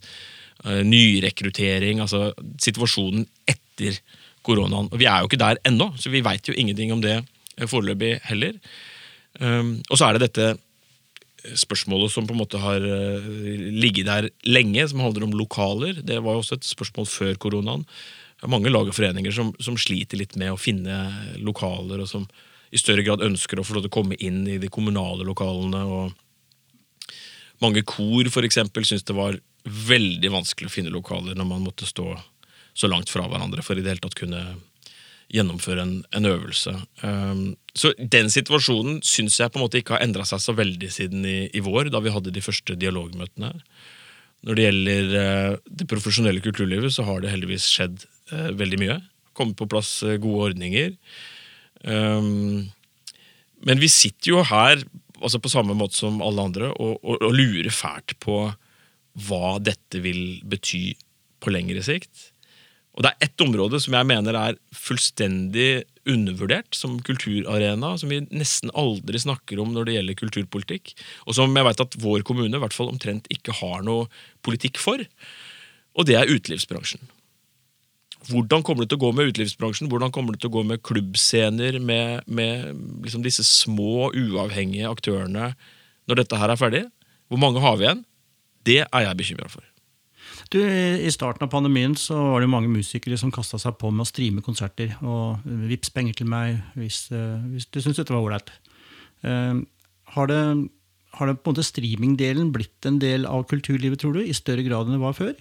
eh, 0.64 0.82
nyrekruttering. 0.86 2.00
Altså 2.04 2.30
situasjonen 2.62 3.26
etter 3.48 3.98
koronaen. 4.46 4.92
Og 4.92 4.98
Vi 4.98 5.06
er 5.06 5.20
jo 5.20 5.28
ikke 5.28 5.42
der 5.42 5.58
ennå, 5.66 5.92
så 5.98 6.10
vi 6.10 6.22
veit 6.22 6.46
jo 6.46 6.54
ingenting 6.54 6.92
om 6.92 7.02
det 7.02 7.24
foreløpig 7.58 8.20
heller. 8.30 8.54
Eh, 9.40 9.64
og 9.90 9.96
så 9.98 10.08
er 10.08 10.18
det 10.18 10.30
dette 10.30 10.56
spørsmålet 11.54 12.10
som 12.10 12.26
på 12.26 12.34
en 12.34 12.40
måte 12.40 12.58
har 12.58 12.82
uh, 12.82 13.26
ligget 13.70 14.08
der 14.08 14.30
lenge, 14.42 14.88
som 14.88 14.98
handler 15.04 15.26
om 15.28 15.36
lokaler. 15.38 16.00
Det 16.02 16.18
var 16.18 16.34
jo 16.34 16.42
også 16.42 16.58
et 16.58 16.66
spørsmål 16.66 17.06
før 17.06 17.36
koronaen 17.38 17.84
det 18.36 18.44
er 18.44 18.52
mange 18.52 18.70
lag 18.72 18.88
og 18.88 18.94
foreninger 18.96 19.32
som, 19.32 19.54
som, 19.62 19.78
sliter 19.80 20.20
litt 20.20 20.36
med 20.36 20.52
å 20.52 20.60
finne 20.60 20.96
lokaler, 21.40 22.02
og 22.04 22.10
som 22.10 22.26
i 22.74 22.80
større 22.80 23.04
grad 23.06 23.24
ønsker 23.24 23.60
å 23.60 23.64
få 23.64 23.76
lov 23.76 23.86
til 23.86 23.92
å 23.92 23.96
komme 23.96 24.18
inn 24.20 24.42
i 24.50 24.58
de 24.60 24.68
kommunale 24.72 25.24
lokalene. 25.24 25.82
og 25.86 27.16
Mange 27.64 27.80
kor 27.88 28.28
for 28.34 28.44
eksempel, 28.44 28.84
syns 28.84 29.06
det 29.08 29.16
var 29.16 29.38
veldig 29.64 30.30
vanskelig 30.34 30.68
å 30.68 30.74
finne 30.74 30.92
lokaler 30.92 31.38
når 31.38 31.48
man 31.48 31.64
måtte 31.64 31.88
stå 31.88 32.12
så 32.76 32.90
langt 32.92 33.08
fra 33.08 33.24
hverandre 33.24 33.64
for 33.64 33.78
i 33.78 33.84
det 33.84 33.94
hele 33.94 34.04
tatt 34.04 34.18
kunne 34.18 34.42
gjennomføre 35.32 35.82
en, 35.82 35.94
en 36.14 36.28
øvelse. 36.28 36.74
Um, 37.02 37.56
så 37.74 37.90
den 37.98 38.28
situasjonen 38.30 39.00
syns 39.06 39.40
jeg 39.40 39.50
på 39.50 39.58
en 39.58 39.64
måte 39.64 39.80
ikke 39.80 39.96
har 39.96 40.04
endra 40.04 40.26
seg 40.28 40.42
så 40.44 40.54
veldig 40.54 40.90
siden 40.92 41.24
i, 41.26 41.38
i, 41.50 41.62
vår, 41.64 41.90
da 41.94 42.02
vi 42.04 42.12
hadde 42.14 42.34
de 42.34 42.44
første 42.44 42.76
dialogmøtene. 42.78 43.54
Når 44.46 44.58
det 44.58 44.66
gjelder 44.68 45.16
uh, 45.16 45.56
det 45.80 45.88
profesjonelle 45.90 46.44
kulturlivet, 46.44 46.94
så 46.94 47.08
har 47.08 47.24
det 47.24 47.32
heldigvis 47.32 47.66
skjedd 47.72 48.04
eh, 48.32 48.52
veldig 48.58 48.80
mye. 48.82 49.00
Kommet 49.36 49.58
på 49.58 49.68
plass 49.70 49.98
eh, 50.06 50.18
gode 50.22 50.52
ordninger. 50.52 50.94
Um, 51.86 52.70
Men 53.66 53.80
vi 53.80 53.88
sitter 53.88 54.32
jo 54.32 54.44
her 54.46 54.80
altså 55.20 55.38
på 55.40 55.50
samme 55.52 55.74
måte 55.76 55.96
som 55.96 56.20
alle 56.24 56.44
andre 56.44 56.70
og, 56.74 56.98
og, 57.00 57.20
og 57.24 57.34
lurer 57.36 57.72
fælt 57.72 58.16
på 58.20 58.38
hva 59.26 59.56
dette 59.64 60.00
vil 60.04 60.42
bety 60.44 60.90
på 61.40 61.52
lengre 61.54 61.80
sikt. 61.84 62.32
Og 62.96 63.04
det 63.04 63.12
er 63.12 63.28
ett 63.28 63.44
område 63.44 63.80
som 63.80 63.96
jeg 63.96 64.08
mener 64.08 64.36
er 64.40 64.58
fullstendig 64.72 65.84
undervurdert 66.08 66.76
som 66.76 66.96
kulturarena, 67.04 67.92
som 68.00 68.12
vi 68.12 68.22
nesten 68.30 68.72
aldri 68.76 69.20
snakker 69.20 69.60
om 69.60 69.74
når 69.74 69.88
det 69.88 69.96
gjelder 69.98 70.20
kulturpolitikk, 70.20 70.94
og 71.26 71.36
som 71.36 71.52
jeg 71.56 71.68
vet 71.68 71.82
at 71.84 71.98
vår 72.00 72.24
kommune 72.28 72.56
i 72.56 72.62
hvert 72.62 72.76
fall 72.76 72.88
omtrent 72.92 73.28
ikke 73.32 73.56
har 73.58 73.84
noe 73.84 74.06
politikk 74.46 74.80
for, 74.80 75.02
og 75.96 76.08
det 76.08 76.16
er 76.16 76.32
utelivsbransjen. 76.32 77.02
Hvordan 78.26 78.64
kommer 78.66 78.84
det 78.84 78.90
til 78.90 78.98
å 78.98 79.04
gå 79.06 79.12
med 79.14 79.30
utelivsbransjen? 79.30 79.90
Hvordan 79.92 80.12
kommer 80.14 80.34
det 80.34 80.42
til 80.42 80.50
å 80.50 80.56
gå 80.58 80.64
med 80.66 80.82
klubbscener, 80.86 81.78
med, 81.78 82.26
med 82.26 82.74
liksom 83.04 83.22
disse 83.26 83.44
små, 83.46 84.10
uavhengige 84.10 84.90
aktørene 84.90 85.52
når 86.06 86.22
dette 86.22 86.40
her 86.40 86.52
er 86.52 86.60
ferdig? 86.60 86.84
Hvor 87.30 87.42
mange 87.42 87.62
har 87.62 87.78
vi 87.78 87.86
igjen? 87.86 88.04
Det 88.66 88.82
er 88.84 89.06
jeg 89.06 89.18
bekymra 89.20 89.50
for. 89.50 89.64
Du, 90.52 90.60
I 90.62 91.10
starten 91.10 91.46
av 91.46 91.50
pandemien 91.50 91.96
så 91.98 92.18
var 92.32 92.42
det 92.42 92.50
mange 92.50 92.70
musikere 92.70 93.18
som 93.18 93.32
kasta 93.34 93.58
seg 93.58 93.78
på 93.80 93.90
med 93.90 94.04
å 94.04 94.08
streame 94.08 94.44
konserter. 94.46 94.94
Og 95.02 95.42
vips 95.70 95.90
penger 95.94 96.20
til 96.20 96.30
meg 96.30 96.60
hvis, 96.78 97.06
eh, 97.14 97.46
hvis 97.50 97.68
du 97.70 97.80
syns 97.82 97.98
dette 97.98 98.14
var 98.14 98.22
ålreit. 98.22 98.52
Uh, 99.26 99.64
har, 100.14 100.30
det, 100.30 100.40
har 101.18 101.30
det 101.30 101.38
på 101.40 101.50
en 101.50 101.56
måte 101.56 101.66
streamingdelen 101.66 102.52
blitt 102.54 102.86
en 102.86 103.00
del 103.02 103.26
av 103.26 103.46
kulturlivet, 103.50 104.02
tror 104.02 104.18
du, 104.18 104.22
i 104.22 104.36
større 104.36 104.62
grad 104.66 104.86
enn 104.86 104.98
det 104.98 105.02
var 105.02 105.16
før? 105.18 105.34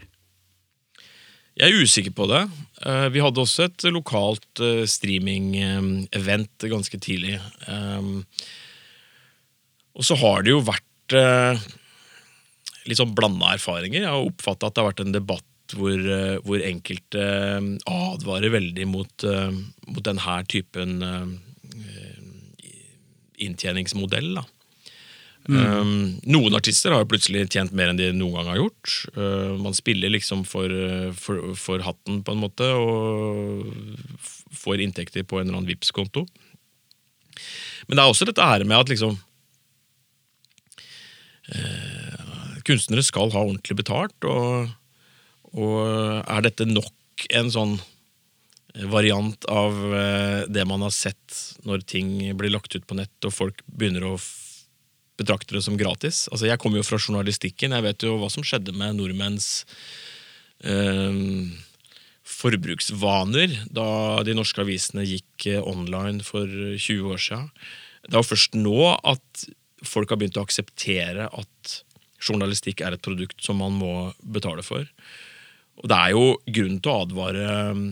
Jeg 1.56 1.72
er 1.72 1.86
usikker 1.88 2.12
på 2.16 2.28
det. 2.28 2.44
Uh, 2.84 3.08
vi 3.14 3.24
hadde 3.24 3.42
også 3.42 3.70
et 3.70 3.88
lokalt 3.96 4.62
uh, 4.64 4.84
streaming-event 4.90 6.68
ganske 6.72 7.00
tidlig. 7.00 7.38
Um, 7.70 8.26
og 9.96 10.04
så 10.04 10.18
har 10.20 10.44
det 10.44 10.52
jo 10.52 10.64
vært 10.68 10.84
litt 12.86 13.00
sånn 13.00 13.14
blanda 13.16 13.54
erfaringer. 13.56 14.02
Jeg 14.02 14.12
har 14.12 14.26
oppfatta 14.26 14.68
at 14.68 14.76
det 14.76 14.82
har 14.82 14.90
vært 14.90 15.04
en 15.06 15.16
debatt 15.16 15.46
hvor, 15.74 15.98
eh, 15.98 16.38
hvor 16.46 16.62
enkelte 16.62 17.22
eh, 17.22 17.70
advarer 17.90 18.54
veldig 18.54 18.88
mot, 18.90 19.26
eh, 19.26 19.52
mot 19.88 20.04
denne 20.06 20.38
typen 20.52 21.00
inntjeningsmodell. 23.36 24.36
da. 24.38 24.46
Mm. 25.46 25.58
Um, 25.62 25.90
noen 26.26 26.58
artister 26.58 26.94
har 26.94 27.04
jo 27.04 27.10
plutselig 27.12 27.44
tjent 27.54 27.74
mer 27.78 27.92
enn 27.92 28.00
de 28.00 28.10
noen 28.18 28.40
gang 28.40 28.48
har 28.50 28.62
gjort. 28.64 28.94
Uh, 29.14 29.54
man 29.62 29.78
spiller 29.78 30.10
liksom 30.14 30.42
for, 30.48 30.72
for, 31.20 31.54
for, 31.60 31.84
hatten, 31.86 32.24
på 32.26 32.34
en 32.34 32.42
måte, 32.42 32.66
og 32.74 33.70
får 34.56 34.82
inntekter 34.82 35.26
på 35.28 35.40
en 35.40 35.46
eller 35.46 35.60
annen 35.60 35.70
vips 35.70 35.92
konto 35.94 36.24
Men 37.86 37.98
det 37.98 38.02
er 38.02 38.10
også 38.10 38.26
dette 38.26 38.48
her 38.48 38.66
med 38.66 38.80
at 38.80 38.90
liksom 38.90 39.20
uh, 41.54 42.56
kunstnere 42.66 43.06
skal 43.06 43.34
ha 43.36 43.46
ordentlig 43.46 43.78
betalt, 43.84 44.18
og, 44.26 44.72
og 45.54 45.76
er 46.26 46.48
dette 46.48 46.66
nok 46.66 47.30
en 47.38 47.54
sånn 47.54 47.78
variant 48.92 49.46
av 49.48 49.78
eh, 49.96 50.42
det 50.52 50.66
man 50.68 50.82
har 50.84 50.92
sett 50.92 51.38
når 51.64 51.86
ting 51.88 52.10
blir 52.36 52.52
lagt 52.52 52.76
ut 52.76 52.84
på 52.88 52.98
nett 52.98 53.28
og 53.28 53.32
folk 53.32 53.62
begynner 53.72 54.04
å 54.04 54.18
betrakte 55.20 55.56
det 55.56 55.64
som 55.66 55.78
gratis. 55.80 56.26
Altså, 56.32 56.50
jeg 56.50 56.60
kommer 56.62 56.82
jo 56.82 56.88
fra 56.88 57.00
journalistikken, 57.00 57.76
jeg 57.76 57.86
vet 57.86 58.06
jo 58.08 58.18
hva 58.20 58.30
som 58.32 58.46
skjedde 58.46 58.76
med 58.76 58.98
nordmenns 58.98 59.66
eh, 60.66 61.22
forbruksvaner 62.26 63.54
da 63.74 63.88
de 64.26 64.36
norske 64.38 64.64
avisene 64.64 65.06
gikk 65.08 65.48
eh, 65.52 65.62
online 65.64 66.26
for 66.26 66.50
20 66.50 67.14
år 67.14 67.22
siden. 67.22 67.52
Det 68.06 68.20
er 68.20 68.28
først 68.28 68.58
nå 68.58 68.80
at 68.96 69.46
folk 69.86 70.12
har 70.12 70.20
begynt 70.22 70.38
å 70.40 70.46
akseptere 70.46 71.30
at 71.30 71.78
journalistikk 72.26 72.82
er 72.82 72.96
et 72.96 73.06
produkt 73.06 73.44
som 73.44 73.60
man 73.62 73.76
må 73.78 73.94
betale 74.22 74.66
for. 74.66 74.86
Og 75.82 75.90
det 75.92 75.98
er 75.98 76.14
jo 76.16 76.28
grunn 76.58 76.80
til 76.80 76.92
å 76.92 77.02
advare 77.04 77.48
um, 77.76 77.88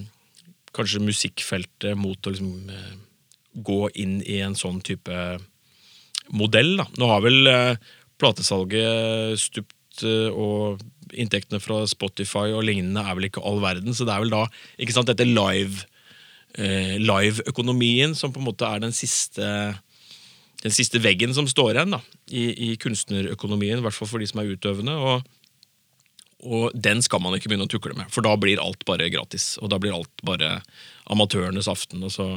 kanskje 0.74 1.03
musikkfeltet 1.03 1.98
mot 2.00 2.18
å 2.18 2.34
liksom, 2.34 2.70
eh, 2.72 2.94
gå 3.53 3.82
inn 4.01 4.22
i 4.25 4.39
en 4.42 4.56
sånn 4.58 4.80
type 4.86 5.18
modell. 6.34 6.75
Da. 6.82 6.88
Nå 7.00 7.10
har 7.12 7.24
vel 7.25 7.50
eh, 7.52 7.94
platesalget 8.22 9.40
stupt, 9.42 10.04
eh, 10.06 10.30
og 10.30 10.84
inntektene 11.13 11.62
fra 11.62 11.84
Spotify 11.90 12.50
og 12.52 12.66
lignende 12.66 13.04
er 13.06 13.18
vel 13.18 13.30
ikke 13.30 13.44
all 13.46 13.62
verden, 13.62 13.94
så 13.94 14.08
det 14.08 14.16
er 14.16 14.24
vel 14.24 14.34
da 14.34 14.46
ikke 14.82 14.96
sant, 14.96 15.12
dette 15.12 15.30
live 15.30 15.90
live-økonomien 16.54 18.12
som 18.13 18.30
på 18.30 18.38
en 18.38 18.46
måte 18.46 18.68
er 18.70 18.84
den 18.84 18.92
siste 18.94 19.48
den 20.63 20.74
siste 20.74 21.02
veggen 21.04 21.34
som 21.36 21.48
står 21.50 21.75
igjen 21.75 21.96
da, 21.98 22.00
i, 22.32 22.44
i, 22.70 22.74
kunstnerøkonomien, 22.80 23.82
i 23.82 23.84
hvert 23.84 23.96
fall 23.96 24.10
for 24.10 24.24
de 24.24 24.30
som 24.30 24.40
er 24.42 24.54
utøvende. 24.54 24.96
Og, 24.96 25.25
og, 26.48 26.66
den 26.75 27.04
skal 27.04 27.24
man 27.24 27.36
ikke 27.36 27.52
begynne 27.52 27.68
å 27.68 27.72
tukle 27.72 27.96
med, 27.98 28.08
for 28.13 28.25
da 28.25 28.36
blir 28.40 28.62
alt 28.63 28.86
bare 28.88 29.12
gratis. 29.12 29.54
Og 29.60 29.74
da 29.74 29.80
blir 29.84 29.96
alt 29.96 30.24
bare 30.25 30.56
amatørenes 31.12 31.68
aften. 31.72 32.06
og 32.08 32.16
så, 32.16 32.30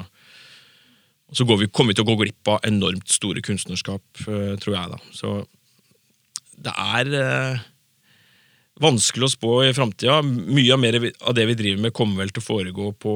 så 1.32 1.44
vi, 1.44 1.68
kommer 1.68 1.90
vi 1.90 1.94
til 1.98 2.04
å 2.06 2.12
gå 2.12 2.16
glipp 2.20 2.48
av 2.52 2.60
enormt 2.66 3.08
store 3.10 3.40
kunstnerskap, 3.44 4.04
eh, 4.26 4.54
tror 4.62 4.74
jeg. 4.76 4.86
da. 4.92 4.98
Så 5.10 5.46
det 6.62 6.72
er 6.72 7.06
eh, 7.18 7.56
vanskelig 8.82 9.24
å 9.26 9.32
spå 9.32 9.52
i 9.66 9.76
framtida. 9.76 10.14
Mye 10.22 10.74
av, 10.76 10.80
det 11.34 11.46
vi 11.50 11.58
driver 11.58 11.80
med, 11.86 11.96
kommer 11.96 12.16
vel 12.22 12.32
til 12.34 12.42
å 12.44 12.46
foregå 12.46 12.86
på, 13.02 13.14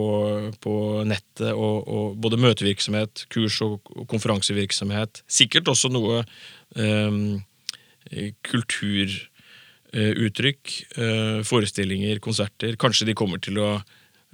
på 0.64 0.74
nettet. 1.06 1.52
Og, 1.54 1.76
og, 1.86 2.04
både 2.20 2.42
møtevirksomhet, 2.42 3.14
kurs- 3.32 3.62
og, 3.66 3.72
konferansevirksomhet. 4.10 5.12
Sikkert 5.30 5.66
også 5.70 5.88
noe 5.92 6.14
um, 6.74 7.40
kulturuttrykk. 8.50 10.64
Uh, 10.98 11.38
forestillinger, 11.46 12.16
konserter. 12.24 12.72
Kanskje 12.80 13.06
de 13.12 13.18
kommer 13.18 13.38
til 13.44 13.56
å 13.62 13.70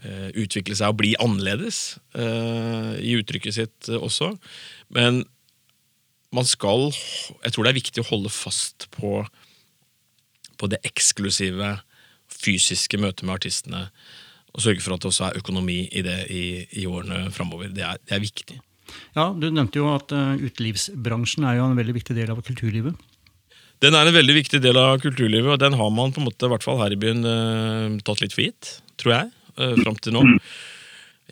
utvikle 0.04 0.76
seg 0.76 0.92
og 0.92 0.98
bli 1.00 1.14
annerledes 1.22 1.96
uh, 2.18 2.92
i 3.00 3.16
uttrykket 3.16 3.56
sitt 3.56 3.88
også. 3.96 4.34
Men 4.92 5.22
man 6.34 6.44
skal 6.44 6.90
Jeg 6.90 7.54
tror 7.54 7.64
det 7.64 7.70
er 7.70 7.80
viktig 7.80 8.02
å 8.04 8.10
holde 8.10 8.32
fast 8.32 8.90
på 8.96 9.24
på 10.56 10.70
det 10.72 10.78
eksklusive, 10.88 11.74
fysiske 12.32 12.96
møtet 12.96 13.26
med 13.28 13.34
artistene. 13.34 13.82
Og 14.56 14.62
sørge 14.64 14.80
for 14.80 14.94
at 14.94 15.02
det 15.04 15.10
også 15.10 15.26
er 15.26 15.40
økonomi 15.42 15.82
i 15.92 16.00
det 16.00 16.16
i, 16.32 16.44
i 16.80 16.86
årene 16.88 17.26
framover. 17.34 17.68
Det, 17.68 17.84
det, 18.08 18.14
er 18.16 18.22
viktig. 18.22 18.56
Ja, 19.12 19.26
Du 19.36 19.50
nevnte 19.50 19.82
jo 19.82 19.90
at 19.92 20.14
utelivsbransjen 20.16 21.44
er 21.44 21.58
jo 21.58 21.66
en 21.68 21.76
veldig 21.76 21.98
viktig 21.98 22.16
del 22.16 22.32
av 22.32 22.40
kulturlivet. 22.46 22.96
Den 23.84 23.92
er 23.92 24.08
en 24.08 24.16
veldig 24.16 24.38
viktig 24.38 24.62
del 24.64 24.80
av 24.80 24.96
kulturlivet, 25.02 25.50
og 25.52 25.60
den 25.60 25.76
har 25.76 25.90
man 25.92 26.14
på 26.16 26.22
en 26.22 26.30
måte, 26.30 26.48
i 26.48 26.54
hvert 26.54 26.64
fall 26.64 26.80
her 26.80 26.94
i 26.94 27.00
byen 27.00 28.00
tatt 28.06 28.24
litt 28.24 28.32
for 28.32 28.46
gitt, 28.46 28.78
tror 28.96 29.12
jeg, 29.12 29.32
uh, 29.60 29.74
fram 29.82 29.98
til 30.00 30.16
nå. 30.16 30.24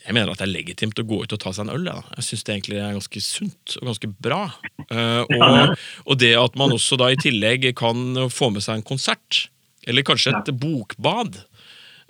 Jeg 0.04 0.16
mener 0.16 0.32
at 0.32 0.40
det 0.42 0.48
er 0.48 0.52
legitimt 0.52 0.98
å 1.00 1.06
gå 1.06 1.20
ut 1.22 1.32
og 1.32 1.40
ta 1.40 1.52
seg 1.54 1.66
en 1.66 1.74
øl. 1.76 1.86
Ja. 1.88 2.00
Jeg 2.18 2.26
syns 2.26 2.44
det 2.44 2.54
egentlig 2.56 2.80
er 2.82 2.96
ganske 2.96 3.22
sunt 3.24 3.76
og 3.80 3.90
ganske 3.92 4.10
bra. 4.26 4.42
Uh, 4.90 5.22
og, 5.22 5.76
og, 6.04 6.16
det 6.20 6.34
at 6.40 6.58
man 6.60 6.74
også 6.74 6.98
da 7.00 7.12
i 7.12 7.20
tillegg 7.20 7.70
kan 7.78 8.26
få 8.32 8.50
med 8.54 8.64
seg 8.66 8.80
en 8.80 8.86
konsert, 8.86 9.46
eller 9.86 10.06
kanskje 10.06 10.34
et 10.34 10.50
bokbad 10.60 11.38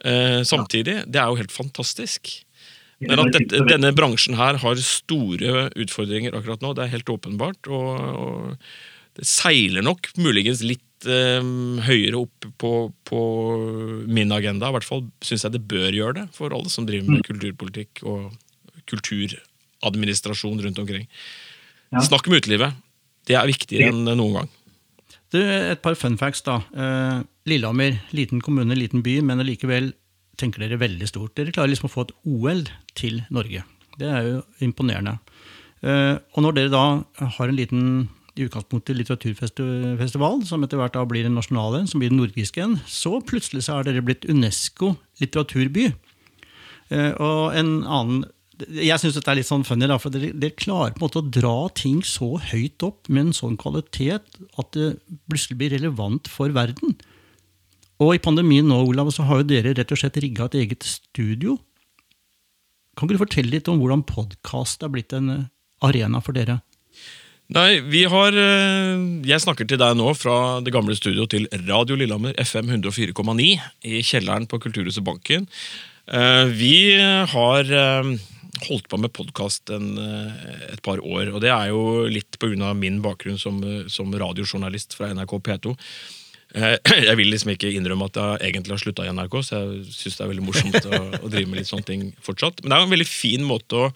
uh, 0.07 0.41
samtidig, 0.47 1.03
det 1.11 1.21
er 1.21 1.31
jo 1.31 1.41
helt 1.43 1.55
fantastisk. 1.55 2.33
Men 3.05 3.21
at 3.21 3.35
dette, 3.35 3.61
denne 3.69 3.91
bransjen 3.95 4.39
her 4.39 4.59
har 4.63 4.81
store 4.81 5.69
utfordringer 5.83 6.37
akkurat 6.37 6.63
nå, 6.65 6.73
det 6.77 6.87
er 6.87 6.95
helt 6.95 7.11
åpenbart. 7.11 7.69
Og, 7.69 7.91
og 8.25 9.19
det 9.19 9.29
seiler 9.29 9.85
nok 9.85 10.11
muligens 10.19 10.65
litt 10.67 10.83
um, 11.11 11.81
høyere 11.85 12.21
opp 12.21 12.47
på, 12.61 12.73
på, 13.09 13.21
min 14.07 14.33
agenda. 14.35 14.71
I 14.71 14.77
hvert 14.79 14.89
fall 14.89 15.05
syns 15.25 15.47
jeg 15.47 15.57
det 15.57 15.65
bør 15.71 15.91
gjøre 15.95 16.17
det 16.21 16.27
for 16.37 16.55
alle 16.55 16.73
som 16.73 16.89
driver 16.89 17.11
med 17.11 17.23
mm. 17.23 17.27
kulturpolitikk 17.29 18.05
og 18.09 18.33
kulturadministrasjon 18.91 20.63
rundt 20.65 20.81
omkring. 20.83 21.09
Ja. 21.95 22.05
Snakk 22.05 22.29
med 22.29 22.45
utelivet. 22.45 22.77
Det 23.25 23.39
er 23.39 23.49
viktigere 23.49 23.93
enn 23.93 24.05
noen 24.05 24.41
gang. 24.41 24.53
Du, 25.35 25.41
et 25.41 25.81
par 25.83 25.97
fun 25.99 26.17
facts, 26.21 26.45
da. 26.47 26.61
Eh, 26.79 27.21
Lillehammer, 27.51 27.97
liten 28.15 28.43
kommune, 28.45 28.77
liten 28.79 29.03
by, 29.05 29.19
men 29.27 29.43
allikevel 29.43 29.93
tenker 30.39 30.63
dere 30.63 30.79
veldig 30.81 31.09
stort. 31.11 31.35
Dere 31.39 31.55
klarer 31.55 31.73
liksom 31.73 31.89
å 31.89 31.95
få 31.95 32.07
et 32.07 32.13
OL 32.31 32.63
til 32.99 33.23
Norge. 33.35 33.65
Det 33.99 34.11
er 34.11 34.29
jo 34.29 34.43
imponerende. 34.65 35.17
Eh, 35.85 36.15
og 36.35 36.45
når 36.45 36.59
dere 36.59 36.75
da 36.75 36.85
har 37.39 37.51
en 37.51 37.59
liten 37.59 37.89
i 38.35 38.47
utgangspunktet 38.49 38.97
litteraturfestival, 38.99 40.41
som 40.47 40.65
etter 40.67 40.81
hvert 40.81 40.97
da 40.97 41.05
blir 41.07 41.27
en 41.29 41.37
nasjonal 41.39 41.79
en, 41.79 41.89
som 41.91 42.03
blir 42.03 42.11
den 42.11 42.19
nordiske 42.19 42.63
en, 42.63 42.79
så 42.91 43.21
plutselig 43.23 43.67
så 43.67 43.79
er 43.79 43.89
dere 43.89 44.03
blitt 44.05 44.27
Unesco 44.27 44.95
litteraturby. 45.23 45.93
Eh, 46.91 47.13
og 47.23 47.55
en 47.57 47.77
annen 47.85 48.25
Jeg 48.55 49.01
syns 49.03 49.17
dette 49.17 49.31
er 49.33 49.41
litt 49.41 49.49
sånn 49.49 49.65
funny, 49.67 49.89
for 49.99 50.15
dere, 50.15 50.29
dere, 50.31 50.55
klarer 50.55 50.93
på 50.95 51.01
en 51.01 51.05
måte 51.09 51.19
å 51.19 51.31
dra 51.39 51.57
ting 51.75 52.05
så 52.07 52.37
høyt 52.39 52.85
opp 52.87 53.09
med 53.11 53.27
en 53.27 53.35
sånn 53.35 53.57
kvalitet 53.59 54.23
at 54.61 54.69
det 54.77 54.93
plutselig 55.27 55.59
blir 55.59 55.75
relevant 55.75 56.31
for 56.31 56.55
verden. 56.55 56.95
Og 57.99 58.15
i 58.15 58.23
pandemien 58.23 58.67
nå, 58.71 58.79
Olav, 58.87 59.11
så 59.15 59.27
har 59.27 59.43
jo 59.43 59.49
dere 59.51 59.75
rett 59.75 59.91
og 59.91 59.99
slett 59.99 60.21
rigga 60.23 60.47
et 60.47 60.59
eget 60.63 60.87
studio. 60.87 61.57
Kan 62.95 63.09
ikke 63.09 63.19
du 63.19 63.25
fortelle 63.25 63.57
litt 63.57 63.71
om 63.71 63.83
hvordan 63.83 64.07
podkast 64.07 64.87
er 64.87 64.95
blitt 64.95 65.15
en 65.19 65.49
arena 65.83 66.23
for 66.23 66.39
dere? 66.39 66.61
Nei, 67.53 67.81
vi 67.93 68.07
har 68.09 68.33
eh, 68.41 69.01
Jeg 69.29 69.43
snakker 69.45 69.69
til 69.69 69.81
deg 69.81 69.97
nå 69.99 70.09
fra 70.17 70.63
det 70.65 70.73
gamle 70.73 70.97
studio 70.97 71.27
til 71.29 71.45
Radio 71.69 71.99
Lillehammer 72.01 72.33
FM 72.41 72.71
104,9 72.81 73.49
i 73.85 74.01
kjelleren 74.01 74.47
på 74.49 74.61
Kulturhuset 74.65 75.05
Banken. 75.05 75.45
Eh, 76.09 76.47
Vi 76.57 76.75
har 77.35 77.69
eh, 77.69 78.11
holdt 78.65 78.89
på 78.89 78.97
med 79.03 79.13
podkast 79.13 79.69
et 79.75 80.81
par 80.87 81.03
år, 81.05 81.35
og 81.35 81.41
det 81.45 81.53
er 81.53 81.69
jo 81.75 82.07
litt 82.09 82.39
pga. 82.41 82.73
min 82.73 83.03
bakgrunn 83.05 83.39
som, 83.39 83.61
som 83.93 84.15
radiojournalist 84.15 84.97
fra 84.97 85.13
NRK 85.13 85.37
P2. 85.45 85.77
Eh, 86.57 86.77
Jeg 87.11 87.17
vil 87.21 87.29
liksom 87.29 87.53
ikke 87.53 87.75
innrømme 87.77 88.09
at 88.09 88.17
jeg 88.23 88.55
egentlig 88.55 88.79
har 88.79 88.85
slutta 88.87 89.05
i 89.05 89.13
NRK, 89.13 89.41
så 89.45 89.61
jeg 89.61 89.89
syns 89.93 90.17
det 90.17 90.25
er 90.25 90.33
veldig 90.33 90.47
morsomt 90.49 90.87
å, 90.89 91.01
å 91.21 91.29
drive 91.29 91.51
med 91.51 91.61
litt 91.61 91.69
sånne 91.69 91.91
ting 91.93 92.13
fortsatt. 92.25 92.65
Men 92.65 92.71
det 92.73 92.77
er 92.79 92.85
jo 92.87 92.89
en 92.89 92.97
veldig 92.97 93.11
fin 93.11 93.45
måte 93.45 93.85
å, 93.85 93.91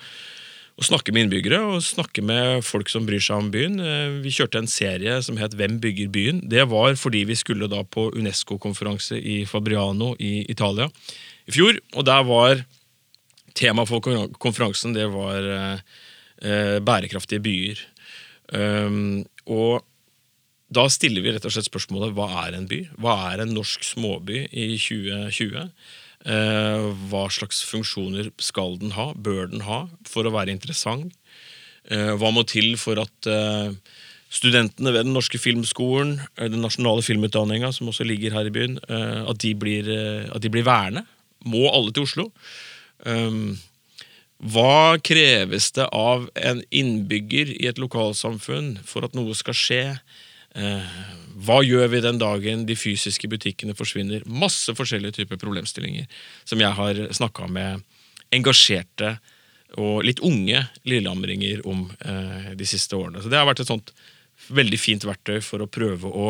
å 0.78 0.86
snakke 0.86 1.10
med 1.10 1.26
innbyggere 1.26 1.58
og 1.66 1.82
snakke 1.82 2.22
med 2.22 2.62
folk 2.66 2.90
som 2.92 3.06
bryr 3.06 3.22
seg 3.22 3.42
om 3.42 3.50
byen. 3.50 3.80
Eh, 3.82 4.20
Vi 4.22 4.30
kjørte 4.30 4.60
en 4.62 4.70
serie 4.70 5.18
som 5.22 5.36
het 5.40 5.56
Hvem 5.58 5.80
bygger 5.82 6.08
byen? 6.08 6.40
Det 6.48 6.68
var 6.70 6.94
fordi 6.94 7.24
vi 7.26 7.34
skulle 7.34 7.68
da 7.68 7.82
på 7.82 8.12
Unesco-konferanse 8.14 9.18
i 9.18 9.44
Fabriano 9.44 10.14
i 10.18 10.46
Italia 10.48 10.88
i 11.48 11.50
fjor. 11.50 11.80
Og 11.96 12.04
der 12.06 12.22
var 12.22 12.64
tema 13.54 13.84
for 13.86 14.00
konferansen 14.38 14.94
det 14.94 15.08
var 15.10 15.42
eh, 15.42 15.78
eh, 16.42 16.78
bærekraftige 16.78 17.42
byer. 17.42 17.86
Og 19.48 19.82
da 20.72 20.84
stiller 20.88 21.24
vi 21.24 21.32
rett 21.34 21.44
og 21.44 21.52
slett 21.52 21.68
spørsmålet 21.68 22.14
hva 22.16 22.28
er 22.46 22.54
en 22.56 22.68
by? 22.68 22.78
Hva 23.00 23.32
er 23.32 23.42
en 23.42 23.52
norsk 23.56 23.84
småby 23.84 24.46
i 24.52 24.76
2020? 24.78 25.66
Eh, 26.26 26.88
hva 27.10 27.28
slags 27.30 27.60
funksjoner 27.68 28.32
skal 28.42 28.76
den 28.80 28.96
ha, 28.96 29.12
bør 29.14 29.46
den 29.52 29.62
ha, 29.68 29.84
for 30.08 30.26
å 30.26 30.34
være 30.34 30.54
interessant? 30.54 31.14
Eh, 31.88 32.14
hva 32.18 32.32
må 32.34 32.42
til 32.48 32.74
for 32.80 32.98
at 33.00 33.28
eh, 33.30 33.70
studentene 34.34 34.92
ved 34.92 35.06
den 35.06 35.14
norske 35.14 35.38
filmskolen, 35.40 36.18
den 36.36 36.64
nasjonale 36.64 37.04
filmutdanninga 37.06 37.70
som 37.72 37.88
også 37.92 38.04
ligger 38.08 38.34
her 38.36 38.50
i 38.50 38.52
byen, 38.52 38.76
at, 38.90 39.38
de 39.40 39.54
blir, 39.56 39.88
at 40.28 40.42
de 40.44 40.50
blir 40.52 40.66
værende? 40.66 41.06
Må 41.48 41.64
alle 41.70 41.94
til 41.96 42.04
Oslo? 42.04 42.26
Um, 43.06 43.56
hva 44.38 44.98
kreves 45.00 45.70
det 45.78 45.86
av 45.96 46.28
en 46.36 46.60
innbygger 46.68 47.54
i 47.56 47.70
et 47.70 47.80
lokalsamfunn 47.80 48.74
for 48.86 49.06
at 49.06 49.16
noe 49.16 49.32
skal 49.38 49.56
skje? 49.56 49.82
Eh, 50.58 50.98
hva 51.46 51.60
gjør 51.62 51.86
vi 51.92 52.02
den 52.02 52.18
dagen 52.18 52.64
de 52.66 52.76
fysiske 52.78 53.30
butikkene 53.30 53.76
forsvinner? 53.78 54.24
Masse 54.26 54.74
forskjellige 54.74 55.20
typer 55.20 55.40
problemstillinger 55.40 56.08
som 56.48 56.60
jeg 56.62 56.74
har 56.80 57.02
snakka 57.14 57.46
med 57.52 57.84
engasjerte 58.34 59.16
og 59.78 60.02
litt 60.06 60.22
unge 60.24 60.64
lillehammeringer 60.88 61.62
om 61.68 61.86
eh, 62.00 62.50
de 62.58 62.66
siste 62.68 62.96
årene. 62.96 63.22
Så 63.22 63.30
det 63.30 63.38
har 63.38 63.46
vært 63.48 63.62
et 63.62 63.70
sånt 63.70 63.92
veldig 64.54 64.80
fint 64.80 65.04
verktøy 65.06 65.38
for 65.44 65.62
å 65.62 65.70
prøve 65.70 66.10
å 66.10 66.28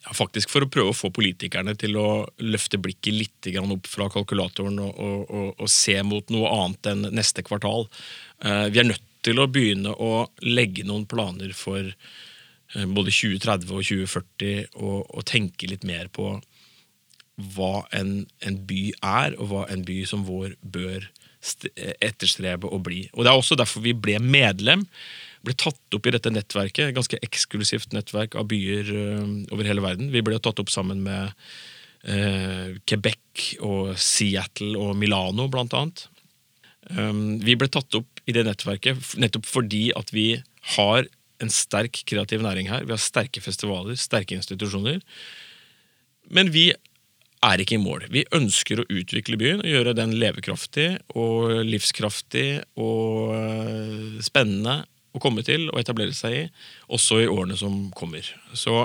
ja, 0.00 0.14
faktisk 0.16 0.50
for 0.50 0.64
å 0.64 0.70
prøve 0.72 0.92
å 0.92 0.96
få 0.96 1.10
politikerne 1.14 1.74
til 1.78 1.96
å 2.00 2.08
løfte 2.42 2.80
blikket 2.80 3.14
litt 3.16 3.50
opp 3.60 3.88
fra 3.88 4.08
kalkulatoren 4.12 4.80
og, 4.80 4.96
og, 4.96 5.20
og, 5.28 5.48
og 5.60 5.70
se 5.70 5.96
mot 6.06 6.32
noe 6.32 6.50
annet 6.56 6.90
enn 6.92 7.06
neste 7.14 7.44
kvartal. 7.46 7.86
Eh, 8.44 8.66
vi 8.72 8.82
er 8.82 8.90
nødt 8.90 9.06
til 9.24 9.40
å 9.40 9.48
begynne 9.52 9.92
å 9.92 10.26
legge 10.46 10.84
noen 10.88 11.06
planer 11.08 11.52
for 11.56 11.92
både 12.74 13.10
2030 13.10 13.72
og 13.74 13.86
2040 13.86 14.76
og, 14.78 14.98
og 15.10 15.26
tenke 15.28 15.70
litt 15.70 15.86
mer 15.86 16.10
på 16.12 16.36
hva 17.54 17.86
en, 17.96 18.26
en 18.44 18.58
by 18.68 18.82
er, 19.00 19.34
og 19.40 19.50
hva 19.50 19.64
en 19.72 19.82
by 19.86 20.02
som 20.08 20.26
vår 20.28 20.54
bør 20.60 21.08
etterstrebe 22.04 22.68
å 22.68 22.78
bli. 22.84 23.06
Og 23.14 23.24
Det 23.24 23.32
er 23.32 23.40
også 23.40 23.56
derfor 23.56 23.84
vi 23.84 23.96
ble 23.96 24.18
medlem. 24.20 24.84
Ble 25.40 25.56
tatt 25.56 25.96
opp 25.96 26.06
i 26.06 26.12
dette 26.12 26.32
nettverket, 26.32 26.92
ganske 26.96 27.20
eksklusivt 27.24 27.94
nettverk 27.96 28.36
av 28.36 28.50
byer 28.50 28.92
over 29.48 29.64
hele 29.64 29.84
verden. 29.84 30.12
Vi 30.12 30.20
ble 30.24 30.36
tatt 30.42 30.60
opp 30.60 30.72
sammen 30.72 31.00
med 31.06 31.32
eh, 32.04 32.76
Quebec 32.84 33.54
og 33.64 33.94
Seattle 33.96 34.76
og 34.76 34.92
Milano, 35.00 35.48
blant 35.48 35.76
annet. 35.78 36.04
Um, 36.90 37.38
vi 37.44 37.54
ble 37.60 37.68
tatt 37.72 37.94
opp 37.94 38.20
i 38.26 38.34
det 38.34 38.42
nettverket 38.46 39.14
nettopp 39.20 39.44
fordi 39.46 39.90
at 39.94 40.08
vi 40.14 40.32
har 40.74 41.06
en 41.40 41.52
sterk 41.52 42.02
kreativ 42.08 42.44
næring 42.44 42.70
her. 42.70 42.84
Vi 42.84 42.94
har 42.94 43.00
sterke 43.00 43.42
festivaler, 43.42 43.98
sterke 43.98 44.36
institusjoner. 44.36 45.00
Men 46.30 46.52
vi 46.54 46.70
er 47.40 47.62
ikke 47.62 47.78
i 47.78 47.82
mål. 47.82 48.04
Vi 48.12 48.26
ønsker 48.36 48.82
å 48.82 48.88
utvikle 48.92 49.38
byen 49.40 49.62
og 49.64 49.70
gjøre 49.70 49.96
den 49.96 50.12
levekraftig 50.20 50.88
og 51.16 51.64
livskraftig 51.64 52.60
og 52.76 53.32
øh, 53.36 54.20
spennende 54.24 54.82
å 55.16 55.22
komme 55.22 55.42
til 55.46 55.70
og 55.72 55.80
etablere 55.80 56.14
seg 56.14 56.36
i, 56.36 56.44
også 56.92 57.22
i 57.24 57.30
årene 57.30 57.56
som 57.58 57.88
kommer. 57.96 58.26
Så 58.54 58.84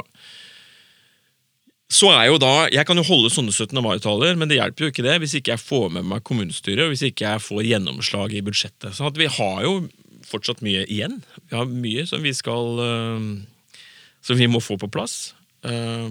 så 1.91 2.09
er 2.09 2.31
jo 2.31 2.39
da, 2.41 2.67
Jeg 2.73 2.85
kan 2.87 2.97
jo 2.97 3.05
holde 3.05 3.29
sånne 3.29 3.53
17. 3.53 3.77
mai-taler, 3.85 4.35
men 4.39 4.49
det 4.49 4.57
hjelper 4.57 4.87
jo 4.87 4.91
ikke 4.91 5.05
det 5.05 5.19
hvis 5.21 5.35
ikke 5.37 5.53
jeg 5.53 5.61
får 5.61 5.91
med 5.93 6.07
meg 6.09 6.23
kommunestyret 6.25 6.87
og 6.87 6.93
hvis 6.93 7.05
ikke 7.05 7.27
jeg 7.27 7.43
får 7.45 7.67
gjennomslag 7.69 8.33
i 8.33 8.41
budsjettet. 8.45 8.95
Så 8.97 9.11
vi 9.13 9.29
har 9.29 9.59
jo 9.63 9.75
fortsatt 10.25 10.63
mye 10.65 10.85
igjen. 10.89 11.19
Vi 11.45 11.53
har 11.53 11.69
mye 11.69 12.07
som 12.09 12.23
vi 12.25 12.33
skal 12.33 12.81
øh, 12.81 13.27
som 14.25 14.39
vi 14.39 14.49
må 14.49 14.61
få 14.63 14.79
på 14.81 14.89
plass. 14.89 15.35
Eh, 15.65 16.09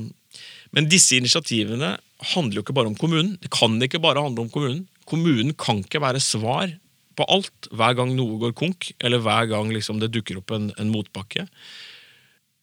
Men 0.74 0.88
disse 0.90 1.18
initiativene 1.18 1.96
handler 2.34 2.58
jo 2.58 2.62
ikke 2.64 2.74
bare 2.74 2.90
om 2.90 2.96
kommunen. 2.98 3.36
Det 3.42 3.50
kan 3.54 3.74
ikke 3.82 4.02
bare 4.02 4.22
handle 4.22 4.46
om 4.46 4.50
kommunen. 4.50 4.86
Kommunen 5.06 5.52
kan 5.58 5.82
ikke 5.82 6.02
være 6.02 6.22
svar 6.22 6.72
på 7.14 7.26
alt 7.30 7.68
hver 7.70 7.94
gang 7.94 8.14
noe 8.16 8.40
går 8.42 8.54
konk, 8.58 8.88
eller 8.98 9.22
hver 9.22 9.46
gang 9.50 9.70
liksom 9.70 10.00
det 10.02 10.10
dukker 10.14 10.40
opp 10.40 10.50
en, 10.54 10.72
en 10.78 10.90
motbakke. 10.90 11.46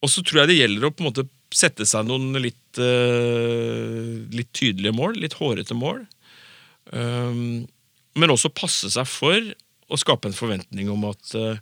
Og 0.04 0.12
så 0.12 0.20
tror 0.20 0.42
jeg 0.42 0.50
det 0.50 0.58
gjelder 0.58 0.88
å 0.88 0.92
på 0.92 1.04
en 1.04 1.08
måte 1.08 1.28
sette 1.56 1.86
seg 1.88 2.08
noen 2.08 2.32
litt, 2.42 2.80
uh, 2.80 4.22
litt 4.32 4.52
tydelige 4.56 4.94
mål, 4.96 5.18
litt 5.22 5.36
hårete 5.38 5.76
mål. 5.76 6.02
Um, 6.92 7.68
men 8.18 8.32
også 8.32 8.52
passe 8.52 8.90
seg 8.92 9.08
for 9.08 9.38
å 9.92 10.00
skape 10.00 10.28
en 10.28 10.36
forventning 10.36 10.90
om 10.92 11.06
at 11.08 11.34
uh, 11.38 11.60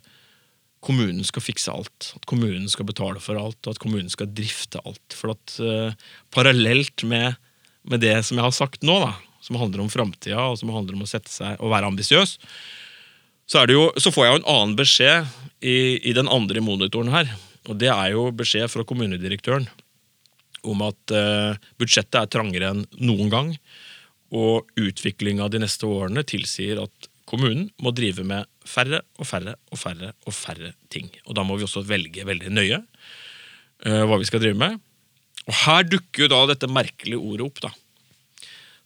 kommunen 0.83 1.23
skal 1.27 1.45
fikse 1.45 1.73
alt. 1.73 2.11
At 2.17 2.27
kommunen 2.29 2.67
skal 2.71 2.87
betale 2.89 3.21
for 3.23 3.39
alt, 3.39 3.59
og 3.65 3.75
at 3.75 3.81
kommunen 3.81 4.11
skal 4.11 4.31
drifte 4.31 4.81
alt. 4.83 5.17
For 5.17 5.35
at 5.35 5.57
uh, 5.63 5.95
parallelt 6.33 7.05
med, 7.07 7.37
med 7.87 8.03
det 8.03 8.17
som 8.27 8.39
jeg 8.39 8.47
har 8.47 8.55
sagt 8.55 8.87
nå, 8.87 8.97
da, 9.03 9.13
som 9.41 9.59
handler 9.61 9.83
om 9.83 9.91
framtida, 9.91 10.49
og 10.49 10.59
som 10.61 10.73
handler 10.73 10.97
om 10.97 11.05
å 11.05 11.09
sette 11.09 11.31
seg 11.33 11.59
og 11.59 11.73
være 11.73 11.91
ambisiøs, 11.91 12.37
så, 13.51 13.65
så 13.99 14.11
får 14.13 14.25
jeg 14.25 14.31
jo 14.31 14.39
en 14.39 14.51
annen 14.53 14.75
beskjed 14.79 15.31
i, 15.59 15.77
i 16.07 16.13
den 16.15 16.29
andre 16.31 16.61
monitoren 16.63 17.11
her. 17.11 17.31
Og 17.69 17.77
det 17.81 17.89
er 17.91 18.13
jo 18.13 18.29
beskjed 18.33 18.71
fra 18.71 18.85
kommunedirektøren 18.87 19.67
om 20.67 20.83
at 20.85 21.13
eh, 21.15 21.57
budsjettet 21.81 22.19
er 22.21 22.31
trangere 22.31 22.73
enn 22.73 22.83
noen 23.01 23.31
gang. 23.33 23.55
Og 24.31 24.69
utviklinga 24.79 25.49
de 25.51 25.63
neste 25.63 25.87
årene 25.89 26.23
tilsier 26.27 26.79
at 26.83 27.09
kommunen 27.27 27.69
må 27.81 27.93
drive 27.95 28.23
med 28.27 28.47
færre 28.67 29.01
og 29.19 29.27
færre 29.27 29.55
og 29.71 29.79
færre 29.79 30.13
og 30.27 30.35
færre 30.35 30.73
ting. 30.93 31.09
Og 31.27 31.35
da 31.37 31.45
må 31.47 31.57
vi 31.57 31.67
også 31.67 31.83
velge 31.87 32.25
veldig 32.27 32.53
nøye 32.53 32.79
eh, 32.79 34.03
hva 34.07 34.19
vi 34.19 34.29
skal 34.29 34.43
drive 34.43 34.59
med. 34.59 34.79
Og 35.47 35.55
her 35.63 35.87
dukker 35.87 36.25
jo 36.25 36.31
da 36.31 36.41
dette 36.51 36.69
merkelige 36.69 37.19
ordet 37.19 37.47
opp, 37.47 37.61
da. 37.63 37.71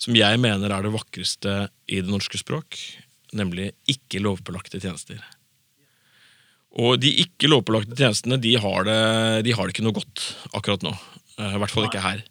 Som 0.02 0.16
jeg 0.18 0.40
mener 0.42 0.72
er 0.72 0.86
det 0.86 0.94
vakreste 0.94 1.56
i 1.88 2.02
det 2.04 2.12
norske 2.12 2.40
språk, 2.40 2.78
nemlig 3.36 3.72
ikke 3.92 4.22
lovpålagte 4.24 4.82
tjenester. 4.84 5.20
Og 6.76 7.00
de 7.00 7.12
ikke 7.24 7.48
lovpålagte 7.48 7.96
tjenestene 7.96 8.40
de 8.42 8.56
har, 8.60 8.88
det, 8.88 9.00
de 9.48 9.54
har 9.56 9.68
det 9.68 9.76
ikke 9.76 9.86
noe 9.86 9.96
godt 9.96 10.26
akkurat 10.58 10.84
nå. 10.84 10.92
Eh, 11.39 11.56
I 11.56 11.62
hvert 11.62 11.74
fall 11.74 11.88
ikke 11.89 12.04
her. 12.04 12.24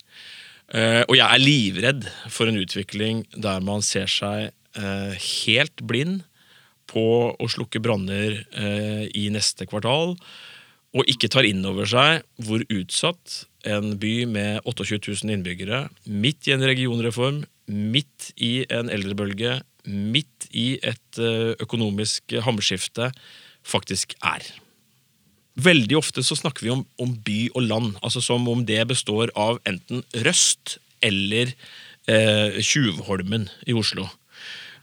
Eh, 0.73 1.03
Og 1.07 1.15
jeg 1.17 1.25
er 1.25 1.41
livredd 1.43 2.07
for 2.33 2.49
en 2.49 2.57
utvikling 2.61 3.25
der 3.35 3.61
man 3.61 3.85
ser 3.85 4.09
seg 4.09 4.49
eh, 4.49 5.13
helt 5.45 5.85
blind 5.85 6.23
på 6.89 7.33
å 7.41 7.47
slukke 7.49 7.81
branner 7.81 8.43
i 9.17 9.23
neste 9.33 9.65
kvartal, 9.65 10.13
og 10.95 11.09
ikke 11.09 11.31
tar 11.33 11.47
inn 11.49 11.65
over 11.65 11.89
seg 11.89 12.21
hvor 12.45 12.61
utsatt 12.69 13.39
en 13.65 13.95
by 13.99 14.11
med 14.29 14.61
28 14.69 14.99
000 15.25 15.33
innbyggere, 15.33 15.79
midt 16.05 16.45
i 16.45 16.53
en 16.53 16.63
regionreform, 16.63 17.41
midt 17.65 18.29
i 18.37 18.67
en 18.69 18.93
eldrebølge, 18.93 19.57
midt 19.89 20.45
i 20.53 20.77
et 20.85 21.19
økonomisk 21.65 22.37
hamskifte, 22.45 23.09
faktisk 23.65 24.13
er. 24.21 24.45
Veldig 25.55 25.95
ofte 25.95 26.23
så 26.25 26.35
snakker 26.35 26.65
vi 26.65 26.73
om, 26.73 26.83
om 26.99 27.13
by 27.23 27.39
og 27.55 27.63
land, 27.69 27.93
altså 28.03 28.21
som 28.23 28.47
om 28.51 28.65
det 28.67 28.81
består 28.89 29.31
av 29.39 29.61
enten 29.67 30.03
Røst 30.25 30.77
eller 31.05 31.53
eh, 32.11 32.59
Tjuvholmen 32.59 33.47
i 33.63 33.75
Oslo. 33.77 34.09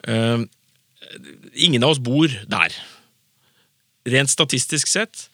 Eh, 0.09 0.45
ingen 1.53 1.85
av 1.85 1.93
oss 1.93 2.01
bor 2.03 2.33
der. 2.49 2.73
Rent 4.09 4.33
statistisk 4.33 4.89
sett 4.89 5.29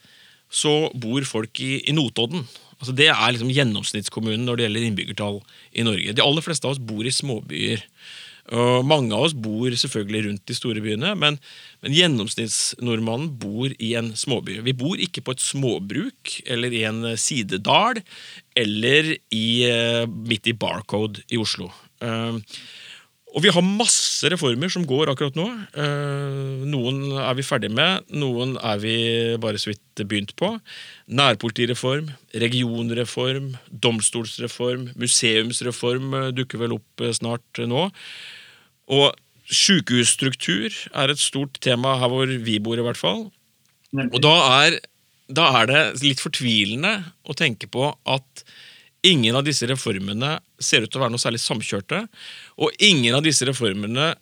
så 0.51 0.89
bor 0.97 1.23
folk 1.29 1.61
i, 1.63 1.79
i 1.87 1.95
Notodden. 1.95 2.47
Altså 2.79 2.95
Det 2.95 3.09
er 3.11 3.35
liksom 3.35 3.53
gjennomsnittskommunen 3.53 4.47
når 4.47 4.59
det 4.59 4.67
gjelder 4.67 4.89
innbyggertall 4.89 5.41
i 5.73 5.87
Norge. 5.87 6.15
De 6.15 6.25
aller 6.25 6.45
fleste 6.45 6.67
av 6.67 6.77
oss 6.77 6.83
bor 6.83 7.07
i 7.07 7.15
småbyer. 7.15 7.85
Og 8.57 8.87
mange 8.89 9.13
av 9.13 9.27
oss 9.27 9.37
bor 9.37 9.75
selvfølgelig 9.77 10.25
rundt 10.25 10.49
de 10.49 10.57
store 10.57 10.83
byene, 10.85 11.13
men, 11.21 11.37
men 11.85 11.97
gjennomsnittsnordmannen 11.97 13.35
bor 13.41 13.75
i 13.77 13.93
en 14.01 14.15
småby. 14.17 14.61
Vi 14.65 14.77
bor 14.79 15.01
ikke 15.05 15.25
på 15.25 15.37
et 15.37 15.45
småbruk 15.45 16.39
eller 16.49 16.73
i 16.73 16.85
en 16.89 17.05
sidedal 17.21 18.01
eller 18.59 19.15
i, 19.35 19.49
eh, 19.69 20.05
midt 20.09 20.49
i 20.49 20.57
Barcode 20.57 21.25
i 21.29 21.41
Oslo. 21.41 21.69
Uh, 22.01 22.39
og 23.37 23.43
vi 23.45 23.51
har 23.53 23.65
masse 23.67 24.31
reformer 24.33 24.71
som 24.73 24.87
går 24.89 25.11
akkurat 25.13 25.37
nå. 25.37 25.45
Uh, 25.77 26.65
noen 26.71 27.03
er 27.21 27.37
vi 27.37 27.45
ferdig 27.45 27.69
med, 27.75 28.07
noen 28.17 28.57
er 28.57 28.81
vi 28.81 28.97
bare 29.43 29.61
så 29.61 29.75
vidt 29.75 30.07
begynt 30.09 30.33
på. 30.41 30.55
Nærpolitireform, 31.21 32.09
regionreform, 32.41 33.53
domstolsreform, 33.69 34.89
museumsreform 34.97 36.17
dukker 36.39 36.65
vel 36.65 36.79
opp 36.79 37.09
snart 37.19 37.67
nå. 37.69 37.91
Og 38.89 39.13
sykehusstruktur 39.49 40.69
er 40.69 41.13
et 41.13 41.21
stort 41.21 41.61
tema 41.65 41.97
her 42.01 42.13
hvor 42.13 42.29
vi 42.29 42.59
bor, 42.61 42.79
i 42.79 42.85
hvert 42.85 43.01
fall. 43.01 43.29
Og 43.97 44.19
da 44.21 44.35
er, 44.63 44.79
da 45.33 45.49
er 45.63 45.71
det 45.71 45.83
litt 46.05 46.21
fortvilende 46.21 46.95
å 47.25 47.37
tenke 47.37 47.71
på 47.73 47.91
at 48.09 48.45
ingen 49.07 49.37
av 49.39 49.47
disse 49.47 49.69
reformene 49.71 50.39
ser 50.61 50.85
ut 50.85 50.93
til 50.93 51.01
å 51.01 51.07
være 51.07 51.15
noe 51.15 51.23
særlig 51.23 51.41
samkjørte. 51.45 52.03
Og 52.61 52.75
ingen 52.85 53.17
av 53.17 53.25
disse 53.25 53.47
reformene 53.49 54.13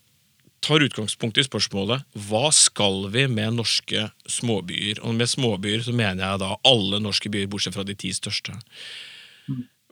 tar 0.64 0.82
utgangspunkt 0.82 1.38
i 1.38 1.44
spørsmålet 1.46 2.06
hva 2.28 2.48
skal 2.54 3.06
vi 3.14 3.26
med 3.30 3.58
norske 3.58 4.08
småbyer? 4.30 5.02
Og 5.02 5.16
med 5.18 5.30
småbyer 5.30 5.84
så 5.86 5.94
mener 5.96 6.22
jeg 6.24 6.42
da 6.42 6.54
alle 6.66 7.02
norske 7.02 7.30
byer, 7.32 7.50
bortsett 7.50 7.76
fra 7.76 7.86
de 7.86 7.96
ti 7.98 8.12
største. 8.14 8.56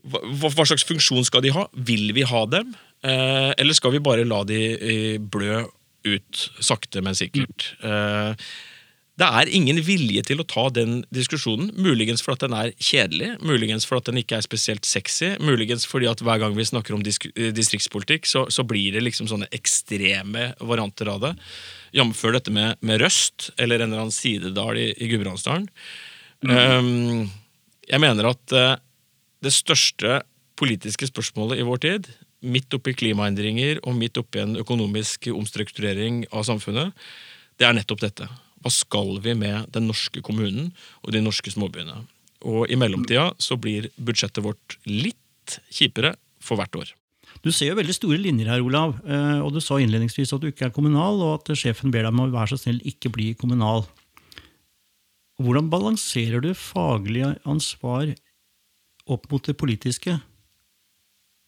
Hva, 0.04 0.20
hva 0.52 0.66
slags 0.66 0.84
funksjon 0.87 1.24
skal 1.26 1.44
de 1.44 1.54
ha? 1.54 1.68
Vil 1.72 2.10
vi 2.16 2.26
ha 2.28 2.44
dem? 2.50 2.74
Eh, 3.04 3.50
eller 3.60 3.76
skal 3.76 3.92
vi 3.92 4.04
bare 4.04 4.24
la 4.28 4.42
de 4.48 4.60
eh, 4.74 5.16
blø 5.20 5.64
ut 6.04 6.46
sakte, 6.60 7.02
men 7.04 7.16
sikkert? 7.16 7.74
Eh, 7.84 8.46
det 9.14 9.26
er 9.38 9.50
ingen 9.54 9.78
vilje 9.86 10.24
til 10.26 10.40
å 10.42 10.46
ta 10.48 10.64
den 10.74 11.04
diskusjonen. 11.14 11.68
Muligens 11.78 12.24
fordi 12.24 12.48
den 12.48 12.56
er 12.58 12.72
kjedelig, 12.82 13.28
muligens 13.46 13.86
fordi 13.86 14.10
den 14.10 14.22
ikke 14.24 14.40
er 14.40 14.46
spesielt 14.46 14.88
sexy, 14.88 15.34
muligens 15.38 15.86
fordi 15.86 16.08
at 16.10 16.24
hver 16.24 16.40
gang 16.42 16.56
vi 16.56 16.66
snakker 16.66 16.96
om 16.96 17.04
distriktspolitikk, 17.04 18.26
så, 18.26 18.48
så 18.50 18.64
blir 18.66 18.96
det 18.96 19.04
liksom 19.04 19.30
sånne 19.30 19.46
ekstreme 19.54 20.50
varianter 20.58 21.12
av 21.12 21.22
det. 21.22 21.32
Jf. 21.94 22.24
dette 22.34 22.50
med, 22.50 22.80
med, 22.82 22.98
Røst, 23.04 23.52
eller 23.54 23.84
en 23.84 23.92
eller 23.92 24.08
annen 24.08 24.16
sidedal 24.16 24.80
i, 24.82 24.88
i 24.98 25.12
Gudbrandsdalen. 25.12 25.68
Mm. 26.42 26.50
Um, 26.50 27.30
jeg 27.86 28.02
mener 28.02 28.32
at 28.32 28.56
uh, 28.56 28.74
det 29.44 29.54
største 29.54 30.24
politiske 30.58 31.06
spørsmålet 31.06 31.62
i 31.62 31.66
vår 31.66 31.86
tid 31.86 32.10
midt 32.44 32.74
oppi 32.76 32.94
klimaendringer 32.96 33.80
og 33.83 33.96
midt 33.98 34.18
oppi 34.20 34.42
en 34.42 34.59
økonomisk 34.61 35.30
omstrukturering 35.33 36.24
av 36.33 36.46
samfunnet, 36.48 36.92
det 37.59 37.68
er 37.68 37.76
nettopp 37.76 38.02
dette. 38.04 38.28
Hva 38.64 38.72
skal 38.72 39.18
vi 39.24 39.35
med 39.37 39.70
den 39.74 39.88
norske 39.90 40.22
kommunen 40.24 40.72
og 41.02 41.14
de 41.14 41.22
norske 41.24 41.52
småbyene? 41.52 42.02
Og 42.44 42.68
i 42.68 42.76
mellomtida 42.80 43.30
så 43.40 43.57
blir 43.61 43.90
budsjettet 43.96 44.44
vårt 44.44 44.78
litt 44.88 45.59
kjipere 45.72 46.14
for 46.44 46.61
hvert 46.61 46.76
år. 46.80 46.92
Du 47.44 47.50
ser 47.52 47.72
jo 47.72 47.78
veldig 47.78 47.96
store 47.96 48.20
linjer 48.20 48.48
her, 48.48 48.62
Olav. 48.64 48.96
Eh, 49.04 49.40
og 49.44 49.52
Du 49.52 49.61
sa 49.61 49.76
innledningsvis 49.80 50.33
at 50.33 50.40
du 50.40 50.48
ikke 50.48 50.68
er 50.68 50.74
kommunal, 50.74 51.20
og 51.20 51.42
at 51.42 51.57
sjefen 51.59 51.92
ber 51.92 52.07
deg 52.07 52.12
om 52.14 52.24
å 52.24 52.33
være 52.33 52.54
så 52.54 52.61
snill 52.62 52.80
ikke 52.88 53.12
bli 53.12 53.33
kommunal. 53.37 53.85
Hvordan 55.42 55.68
balanserer 55.68 56.40
du 56.40 56.52
faglig 56.54 57.26
ansvar 57.44 58.14
opp 59.11 59.26
mot 59.33 59.44
det 59.44 59.57
politiske 59.59 60.14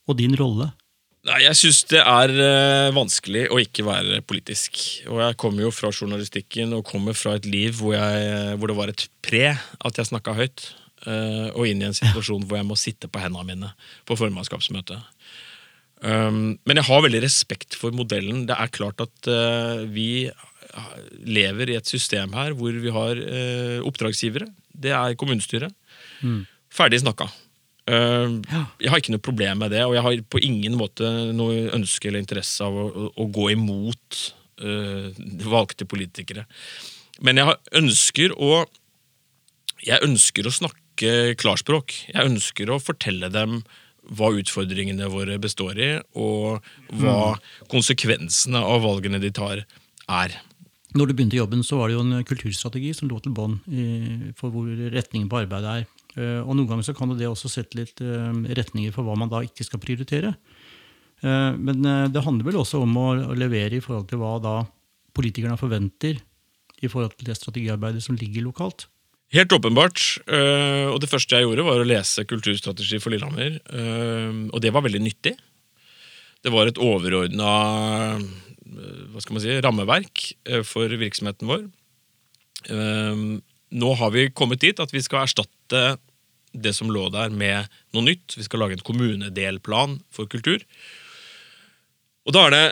og 0.06 0.18
din 0.18 0.34
rolle? 0.36 0.72
Nei, 1.26 1.42
Jeg 1.42 1.58
syns 1.58 1.82
det 1.90 2.00
er 2.02 2.32
uh, 2.38 2.94
vanskelig 2.94 3.46
å 3.50 3.58
ikke 3.58 3.86
være 3.86 4.20
politisk. 4.28 4.78
Og 5.10 5.20
jeg 5.24 5.38
kommer 5.40 5.66
jo 5.66 5.72
fra 5.74 5.90
journalistikken 5.90 6.74
og 6.76 6.86
kommer 6.86 7.16
fra 7.18 7.34
et 7.38 7.48
liv 7.50 7.74
hvor, 7.80 7.96
jeg, 7.96 8.56
hvor 8.60 8.70
det 8.70 8.76
var 8.78 8.92
et 8.92 9.06
pre 9.26 9.48
at 9.56 9.98
jeg 9.98 10.10
snakka 10.12 10.36
høyt. 10.38 10.68
Uh, 11.06 11.50
og 11.54 11.68
inn 11.68 11.82
i 11.82 11.86
en 11.86 11.94
situasjon 11.94 12.46
hvor 12.46 12.58
jeg 12.58 12.66
må 12.66 12.78
sitte 12.78 13.10
på 13.10 13.20
hendene 13.22 13.46
mine 13.46 13.72
på 14.08 14.16
formannskapsmøtet. 14.18 15.02
Um, 16.02 16.58
men 16.68 16.78
jeg 16.78 16.86
har 16.88 17.02
veldig 17.02 17.22
respekt 17.24 17.74
for 17.78 17.94
modellen. 17.94 18.44
Det 18.46 18.54
er 18.54 18.74
klart 18.74 19.02
at 19.02 19.30
uh, 19.30 19.82
vi 19.90 20.28
lever 21.26 21.72
i 21.72 21.78
et 21.78 21.88
system 21.88 22.34
her 22.36 22.52
hvor 22.58 22.74
vi 22.74 22.90
har 22.92 23.20
oppdragsgivere. 23.86 24.50
Det 24.76 24.92
er 24.92 25.14
kommunestyret. 25.16 25.72
Mm. 26.20 26.42
Ferdig 26.74 27.00
snakka. 27.00 27.30
Uh, 27.86 28.42
jeg 28.82 28.90
har 28.90 28.98
ikke 28.98 29.14
noe 29.14 29.22
problem 29.22 29.60
med 29.62 29.70
det, 29.70 29.84
og 29.86 29.94
jeg 29.94 30.02
har 30.02 30.22
på 30.32 30.42
ingen 30.42 30.74
måte 30.78 31.06
noe 31.36 31.68
ønske 31.76 32.10
eller 32.10 32.22
interesse 32.24 32.66
av 32.66 32.74
å, 32.74 33.10
å 33.14 33.26
gå 33.30 33.52
imot 33.54 34.22
uh, 34.62 35.14
valgte 35.46 35.86
politikere. 35.86 36.46
Men 37.22 37.40
jeg 37.40 37.56
ønsker 37.80 38.34
å 38.36 38.66
Jeg 39.86 40.02
ønsker 40.02 40.46
å 40.48 40.50
snakke 40.50 41.36
klarspråk. 41.38 41.92
Jeg 42.10 42.26
ønsker 42.26 42.70
å 42.72 42.80
fortelle 42.82 43.28
dem 43.30 43.60
hva 44.16 44.32
utfordringene 44.34 45.06
våre 45.12 45.36
består 45.38 45.78
i, 45.78 45.90
og 46.16 46.64
hva 46.90 47.36
mm. 47.36 47.44
konsekvensene 47.70 48.58
av 48.58 48.82
valgene 48.82 49.20
de 49.22 49.30
tar, 49.30 49.62
er. 50.08 50.36
Når 50.96 51.10
du 51.10 51.14
begynte 51.14 51.38
jobben, 51.38 51.62
så 51.66 51.78
var 51.78 51.90
det 51.90 51.98
jo 51.98 52.02
en 52.06 52.24
kulturstrategi 52.26 52.94
som 52.96 53.10
lå 53.10 53.20
til 53.20 53.34
bånn 53.36 53.58
for 54.38 54.54
hvor 54.54 54.70
retningen 54.94 55.28
på 55.30 55.42
arbeidet 55.42 55.74
er. 55.82 55.86
Eh, 56.16 56.40
og 56.40 56.54
Noen 56.54 56.68
ganger 56.70 56.86
så 56.86 56.94
kan 56.96 57.12
det 57.12 57.28
også 57.28 57.50
sette 57.52 57.76
litt 57.78 58.00
eh, 58.04 58.40
retninger 58.56 58.94
for 58.94 59.06
hva 59.06 59.16
man 59.20 59.30
da 59.32 59.42
ikke 59.44 59.66
skal 59.66 59.82
prioritere. 59.82 60.32
Eh, 61.20 61.52
men 61.56 61.84
det 62.12 62.24
handler 62.24 62.48
vel 62.48 62.60
også 62.62 62.82
om 62.84 62.96
å 63.00 63.08
levere 63.36 63.78
i 63.78 63.84
forhold 63.84 64.08
til 64.10 64.22
hva 64.22 64.36
da 64.42 64.56
politikerne 65.16 65.58
forventer 65.60 66.20
i 66.84 66.90
forhold 66.92 67.16
til 67.16 67.28
det 67.30 67.38
strategiarbeidet 67.38 68.04
som 68.04 68.18
ligger 68.20 68.44
lokalt. 68.48 68.88
Helt 69.34 69.50
åpenbart. 69.50 69.98
Og 70.92 70.98
det 71.02 71.08
første 71.10 71.34
jeg 71.34 71.48
gjorde, 71.48 71.64
var 71.66 71.80
å 71.82 71.86
lese 71.88 72.22
Kulturstrategi 72.28 73.00
for 73.02 73.10
Lillehammer. 73.10 73.56
Og 74.52 74.60
det 74.62 74.70
var 74.76 74.84
veldig 74.84 75.00
nyttig. 75.02 75.32
Det 76.44 76.52
var 76.54 76.68
et 76.70 76.78
overordna 76.78 77.48
si, 79.40 79.56
rammeverk 79.64 80.22
for 80.68 80.94
virksomheten 81.00 81.50
vår. 81.50 81.64
Nå 83.74 83.94
har 83.98 84.12
vi 84.14 84.28
kommet 84.30 84.62
dit 84.62 84.78
at 84.82 84.92
vi 84.94 85.02
skal 85.02 85.24
erstatte 85.24 85.84
det 86.56 86.72
som 86.72 86.90
lå 86.92 87.08
der, 87.12 87.32
med 87.34 87.66
noe 87.92 88.06
nytt. 88.06 88.36
Vi 88.38 88.44
skal 88.46 88.62
lage 88.62 88.78
en 88.78 88.86
kommunedelplan 88.86 89.98
for 90.14 90.30
kultur. 90.30 90.62
Og 92.26 92.34
da 92.34 92.46
er 92.46 92.54
det 92.54 92.66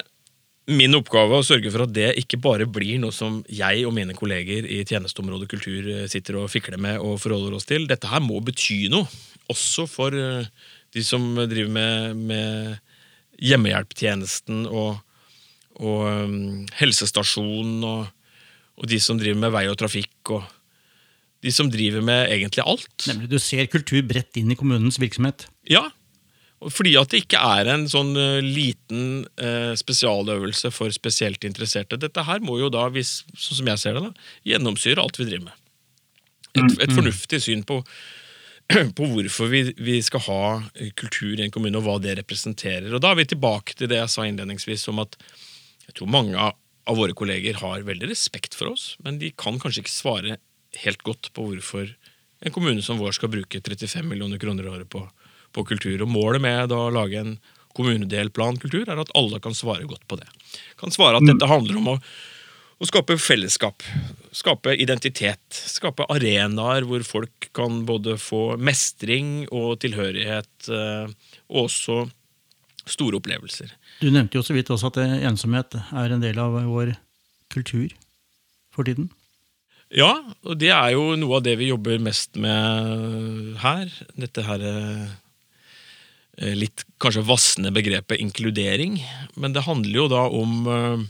min 0.64 0.96
oppgave 0.96 1.36
å 1.36 1.44
sørge 1.44 1.68
for 1.68 1.84
at 1.84 1.92
det 1.92 2.14
ikke 2.22 2.40
bare 2.40 2.66
blir 2.70 2.96
noe 3.02 3.12
som 3.12 3.42
jeg 3.52 3.84
og 3.84 3.92
mine 3.96 4.16
kolleger 4.16 4.64
i 4.64 4.80
tjenesteområdet 4.88 5.48
kultur 5.50 5.90
eh, 5.92 6.06
sitter 6.08 6.38
og 6.40 6.48
fikler 6.52 6.80
med 6.80 7.02
og 7.04 7.18
forholder 7.20 7.58
oss 7.58 7.68
til. 7.68 7.84
Dette 7.90 8.08
her 8.08 8.22
må 8.24 8.40
bety 8.44 8.86
noe, 8.92 9.04
også 9.52 9.84
for 9.90 10.16
eh, 10.16 10.48
de 10.96 11.04
som 11.04 11.26
driver 11.36 11.74
med, 11.74 12.24
med 12.30 12.78
hjemmehjelptjenesten 13.44 14.64
og, 14.70 15.00
og 15.82 16.04
um, 16.06 16.64
helsestasjonen, 16.78 17.82
og, 17.84 18.06
og, 18.78 18.86
de 18.88 19.00
som 19.02 19.18
driver 19.18 19.40
med 19.42 19.52
vei 19.52 19.66
og 19.68 19.78
trafikk. 19.80 20.14
og 20.30 20.46
de 21.44 21.52
som 21.52 21.68
driver 21.70 22.04
med 22.04 22.30
egentlig 22.32 22.64
alt. 22.64 22.94
Nemlig 23.10 23.28
Du 23.34 23.38
ser 23.42 23.68
kultur 23.68 24.00
bredt 24.08 24.40
inn 24.40 24.52
i 24.52 24.56
kommunens 24.56 24.98
virksomhet? 25.00 25.46
Ja. 25.68 25.90
Fordi 26.72 26.94
at 26.96 27.12
det 27.12 27.24
ikke 27.24 27.40
er 27.42 27.68
en 27.74 27.84
sånn 27.90 28.14
uh, 28.16 28.40
liten 28.40 29.26
eh, 29.36 29.74
spesialøvelse 29.76 30.70
for 30.72 30.92
spesielt 30.94 31.44
interesserte. 31.44 31.98
Dette 32.00 32.24
her 32.24 32.40
må 32.40 32.56
jo 32.62 32.70
da, 32.72 32.86
hvis, 32.94 33.18
sånn 33.36 33.60
som 33.60 33.68
jeg 33.68 33.82
ser 33.82 33.98
det, 33.98 34.06
da, 34.06 34.28
gjennomsyre 34.48 35.02
alt 35.02 35.20
vi 35.20 35.28
driver 35.28 35.50
med. 35.50 35.58
Et, 36.54 36.62
mm, 36.62 36.70
et 36.78 36.88
mm. 36.88 36.96
fornuftig 36.96 37.42
syn 37.44 37.66
på, 37.68 37.82
på 38.96 39.10
hvorfor 39.10 39.52
vi, 39.52 39.66
vi, 39.76 39.98
skal 40.06 40.24
ha 40.30 40.40
kultur 40.96 41.36
i 41.36 41.44
en 41.44 41.52
kommune, 41.52 41.76
og 41.82 41.84
hva 41.84 41.98
det 42.00 42.16
representerer. 42.22 42.88
Og 42.94 43.04
Da 43.04 43.12
er 43.12 43.20
vi 43.20 43.28
tilbake 43.34 43.76
til 43.76 43.90
det 43.92 44.00
jeg 44.00 44.14
sa 44.14 44.24
innledningsvis 44.24 44.88
om 44.94 45.04
at 45.04 45.18
jeg 45.90 45.98
tror 45.98 46.12
mange 46.16 46.38
av, 46.40 46.56
av 46.88 46.96
våre 46.96 47.16
kolleger 47.16 47.60
har 47.60 47.84
veldig 47.84 48.08
respekt 48.08 48.56
for 48.56 48.72
oss, 48.72 48.94
men 49.04 49.20
de 49.20 49.34
kan 49.36 49.60
kanskje 49.60 49.84
ikke 49.84 49.98
svare 49.98 50.40
helt 50.82 51.02
godt 51.06 51.30
på 51.36 51.46
hvorfor 51.48 51.88
en 52.44 52.52
kommune 52.52 52.82
som 52.84 53.00
vår 53.00 53.16
skal 53.16 53.32
bruke 53.32 53.60
35 53.60 54.04
millioner 54.08 54.40
kroner 54.42 54.66
i 54.66 54.72
året 54.72 54.90
på, 54.90 55.02
på 55.52 55.64
kultur. 55.64 56.02
Og 56.04 56.10
Målet 56.10 56.42
med 56.44 56.72
å 56.74 56.88
lage 56.92 57.20
en 57.20 57.36
kommunedelplan 57.74 58.58
kultur 58.62 58.88
er 58.88 59.00
at 59.00 59.12
alle 59.18 59.40
kan 59.42 59.56
svare 59.56 59.86
godt 59.88 60.06
på 60.10 60.18
det. 60.20 60.28
Kan 60.80 60.94
svare 60.94 61.18
at 61.18 61.26
dette 61.26 61.48
handler 61.50 61.80
om 61.80 61.94
å, 61.94 61.96
å 62.78 62.88
skape 62.88 63.16
fellesskap, 63.18 63.82
skape 64.34 64.76
identitet. 64.82 65.42
Skape 65.50 66.06
arenaer 66.12 66.86
hvor 66.88 67.06
folk 67.06 67.48
kan 67.56 67.82
både 67.88 68.18
få 68.20 68.58
mestring 68.60 69.48
og 69.50 69.80
tilhørighet, 69.82 70.68
eh, 70.68 71.10
og 71.50 71.66
også 71.66 72.04
store 72.84 73.18
opplevelser. 73.18 73.72
Du 74.04 74.10
nevnte 74.12 74.36
jo 74.36 74.44
så 74.44 74.54
vidt 74.56 74.70
også 74.70 74.92
at 74.92 75.00
ensomhet 75.02 75.78
er 75.80 76.14
en 76.14 76.22
del 76.22 76.38
av 76.42 76.58
vår 76.68 76.94
kultur 77.54 77.94
for 78.74 78.86
tiden. 78.86 79.08
Ja, 79.94 80.10
og 80.42 80.58
det 80.58 80.72
er 80.74 80.90
jo 80.96 81.12
noe 81.18 81.38
av 81.38 81.44
det 81.46 81.54
vi 81.60 81.68
jobber 81.68 82.00
mest 82.02 82.34
med 82.40 83.54
her. 83.62 83.92
Dette 84.18 84.42
her 84.42 84.64
eh, 84.66 85.04
eh, 86.40 86.56
litt 86.58 86.82
kanskje 87.02 87.22
vassende 87.28 87.70
begrepet 87.74 88.18
inkludering. 88.18 88.98
Men 89.38 89.54
det 89.54 89.68
handler 89.68 90.00
jo 90.00 90.08
da 90.10 90.24
om 90.34 90.56
eh, 90.66 91.04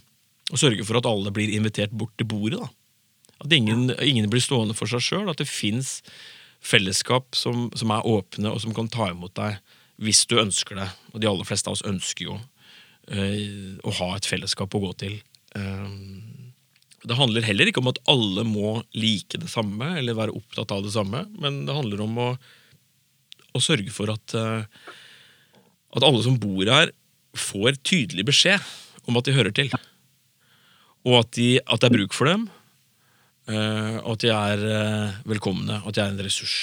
å 0.52 0.60
sørge 0.60 0.84
for 0.84 1.00
at 1.00 1.08
alle 1.08 1.32
blir 1.32 1.54
invitert 1.56 1.96
bort 1.96 2.12
til 2.20 2.28
bordet. 2.28 2.60
da. 2.60 2.68
At 3.40 3.56
ingen, 3.56 3.88
ingen 4.04 4.28
blir 4.28 4.44
stående 4.44 4.76
for 4.76 4.90
seg 4.90 5.00
sjøl. 5.06 5.32
At 5.32 5.40
det 5.40 5.48
fins 5.48 6.02
fellesskap 6.64 7.32
som, 7.40 7.70
som, 7.76 7.92
er 7.92 8.04
åpne, 8.04 8.52
og 8.52 8.60
som 8.60 8.76
kan 8.76 8.92
ta 8.92 9.08
imot 9.12 9.32
deg 9.40 9.60
hvis 10.04 10.26
du 10.28 10.36
ønsker 10.42 10.76
det. 10.82 10.90
Og 11.14 11.24
de 11.24 11.30
aller 11.30 11.48
fleste 11.48 11.72
av 11.72 11.78
oss 11.78 11.86
ønsker 11.88 12.28
jo 12.28 12.36
øh, 12.36 13.80
å 13.80 13.96
ha 14.02 14.12
et 14.16 14.28
fellesskap 14.28 14.76
å 14.76 14.84
gå 14.88 14.92
til. 15.06 15.20
Uh, 15.54 15.86
det 17.04 17.18
handler 17.18 17.46
heller 17.46 17.70
ikke 17.70 17.82
om 17.82 17.90
at 17.92 18.00
alle 18.10 18.44
må 18.48 18.78
like 18.96 19.40
det 19.40 19.50
samme 19.52 19.94
eller 20.00 20.16
være 20.18 20.34
opptatt 20.36 20.72
av 20.74 20.84
det 20.86 20.94
samme, 20.94 21.24
men 21.40 21.64
det 21.68 21.76
handler 21.76 22.04
om 22.04 22.20
å, 22.20 22.28
å 23.54 23.62
sørge 23.62 23.92
for 23.94 24.12
at, 24.14 24.36
uh, 24.36 24.64
at 25.96 26.06
alle 26.06 26.24
som 26.24 26.40
bor 26.40 26.64
her, 26.64 26.94
får 27.34 27.80
tydelig 27.82 28.28
beskjed 28.28 28.62
om 29.10 29.18
at 29.18 29.26
de 29.26 29.34
hører 29.34 29.52
til. 29.54 29.72
Og 31.04 31.18
at, 31.18 31.32
de, 31.36 31.58
at 31.60 31.82
det 31.82 31.90
er 31.90 31.96
bruk 31.98 32.14
for 32.16 32.30
dem, 32.30 32.46
Eh, 33.44 33.96
og 34.00 34.14
at 34.14 34.24
de 34.24 34.30
er 34.32 34.62
velkomne, 34.64 35.28
velkomne, 35.28 35.80
at 35.84 35.96
de 35.96 36.02
er 36.02 36.12
en 36.12 36.24
ressurs. 36.24 36.56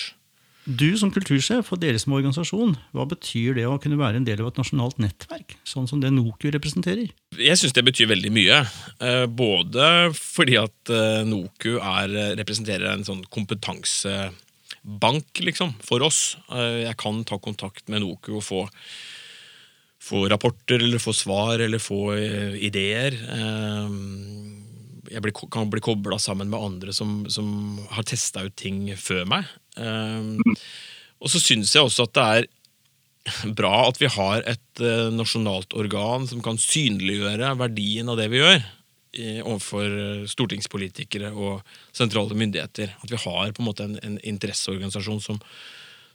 Du 0.65 0.97
som 0.99 1.11
kultursjef 1.13 1.71
og 1.73 1.79
dere 1.81 1.99
som 2.01 2.13
organisasjon, 2.13 2.75
hva 2.93 3.05
betyr 3.09 3.55
det 3.57 3.65
å 3.65 3.79
kunne 3.81 3.97
være 3.97 4.17
en 4.19 4.27
del 4.27 4.41
av 4.43 4.47
et 4.51 4.59
nasjonalt 4.61 4.99
nettverk, 5.01 5.55
sånn 5.65 5.87
som 5.89 6.01
det 6.03 6.11
NOKU 6.13 6.51
representerer? 6.53 7.09
Jeg 7.37 7.57
syns 7.57 7.73
det 7.73 7.85
betyr 7.87 8.11
veldig 8.11 8.31
mye. 8.35 8.57
Eh, 9.01 9.25
både 9.25 10.11
fordi 10.17 10.55
at 10.61 10.93
NOKU 11.25 11.79
er, 11.79 12.35
representerer 12.37 12.91
en 12.91 13.05
sånn 13.07 13.23
kompetansebank, 13.33 15.29
liksom, 15.49 15.73
for 15.81 16.05
oss. 16.05 16.37
Jeg 16.51 16.95
kan 17.01 17.23
ta 17.25 17.41
kontakt 17.41 17.89
med 17.89 18.01
NOKU 18.05 18.37
og 18.37 18.45
få, 18.45 18.61
få 20.01 20.29
rapporter, 20.29 20.77
eller 20.77 21.01
få 21.01 21.13
svar, 21.17 21.57
eller 21.65 21.81
få 21.81 22.13
ideer 22.61 23.17
jeg 25.09 25.23
blir, 25.23 25.33
kan 25.53 25.71
bli 25.71 25.81
kobla 25.83 26.19
sammen 26.21 26.51
med 26.51 26.61
andre 26.61 26.93
som, 26.93 27.23
som 27.31 27.79
har 27.95 28.05
testa 28.07 28.45
ut 28.45 28.55
ting 28.59 28.83
før 28.99 29.25
meg. 29.29 29.49
Um, 29.77 30.41
og 31.21 31.31
så 31.31 31.41
syns 31.41 31.73
jeg 31.75 31.85
også 31.85 32.09
at 32.09 32.17
det 32.17 32.25
er 32.25 32.49
bra 33.59 33.87
at 33.87 33.99
vi 34.01 34.09
har 34.11 34.45
et 34.49 34.83
uh, 34.83 35.09
nasjonalt 35.13 35.75
organ 35.77 36.27
som 36.29 36.41
kan 36.43 36.59
synliggjøre 36.61 37.53
verdien 37.59 38.09
av 38.09 38.19
det 38.19 38.29
vi 38.33 38.41
gjør 38.41 38.57
i, 38.59 39.27
overfor 39.43 39.85
uh, 39.91 40.23
stortingspolitikere 40.29 41.33
og 41.35 41.61
sentrale 41.95 42.37
myndigheter. 42.37 42.95
At 43.03 43.13
vi 43.13 43.21
har 43.21 43.53
på 43.53 43.63
en 43.63 43.69
måte 43.69 43.87
en, 43.87 43.99
en 44.01 44.17
interesseorganisasjon 44.33 45.21
som, 45.23 45.41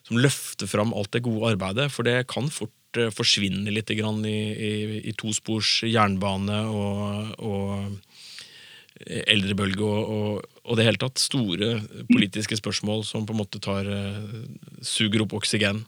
som, 0.09 0.18
løfter 0.18 0.70
fram 0.70 0.94
alt 0.96 1.12
det 1.14 1.25
gode 1.27 1.55
arbeidet. 1.55 1.90
For 1.94 2.07
det 2.07 2.27
kan 2.33 2.51
fort 2.53 3.01
uh, 3.01 3.12
forsvinne 3.14 3.72
litt 3.75 3.92
i, 3.94 4.01
i, 4.01 4.72
i 5.07 5.14
tospors 5.18 5.79
jernbane 5.87 6.62
og, 6.72 7.35
og 7.38 8.06
eldrebølge 9.04 9.85
og, 9.85 10.09
og, 10.09 10.59
og, 10.64 10.74
det 10.78 10.87
hele 10.87 11.00
tatt 11.00 11.20
store 11.20 11.76
politiske 12.09 12.56
spørsmål 12.59 13.04
som 13.06 13.26
på 13.28 13.35
en 13.35 13.42
måte 13.42 13.61
tar 13.62 13.88
uh, 13.90 14.44
suger 14.85 15.24
opp 15.26 15.37
oksygen 15.37 15.85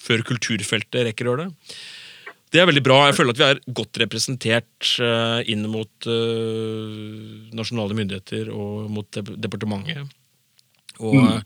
før 0.00 0.24
kulturfeltet 0.26 1.06
rekker 1.10 1.28
å 1.28 1.34
gjøre 1.34 1.48
det. 1.48 1.74
Det 2.50 2.58
er 2.58 2.66
veldig 2.66 2.82
bra. 2.82 2.96
Jeg 3.06 3.14
føler 3.20 3.36
at 3.36 3.40
vi 3.40 3.46
er 3.46 3.60
godt 3.78 4.00
representert 4.02 4.94
uh, 4.98 5.38
inn 5.46 5.68
mot 5.70 6.08
uh, 6.10 6.96
nasjonale 7.54 7.94
myndigheter 7.98 8.50
og 8.50 8.88
mot 8.90 9.20
departementet. 9.30 10.16
Og, 11.00 11.14
mm. 11.16 11.38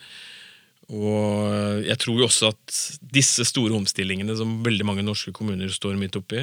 og 0.96 1.84
jeg 1.84 1.98
tror 2.02 2.22
jo 2.22 2.30
også 2.30 2.48
at 2.54 2.78
disse 3.14 3.44
store 3.46 3.76
omstillingene 3.76 4.34
som 4.38 4.56
veldig 4.64 4.88
mange 4.88 5.04
norske 5.06 5.34
kommuner 5.36 5.70
står 5.70 6.00
midt 6.00 6.16
oppi, 6.18 6.42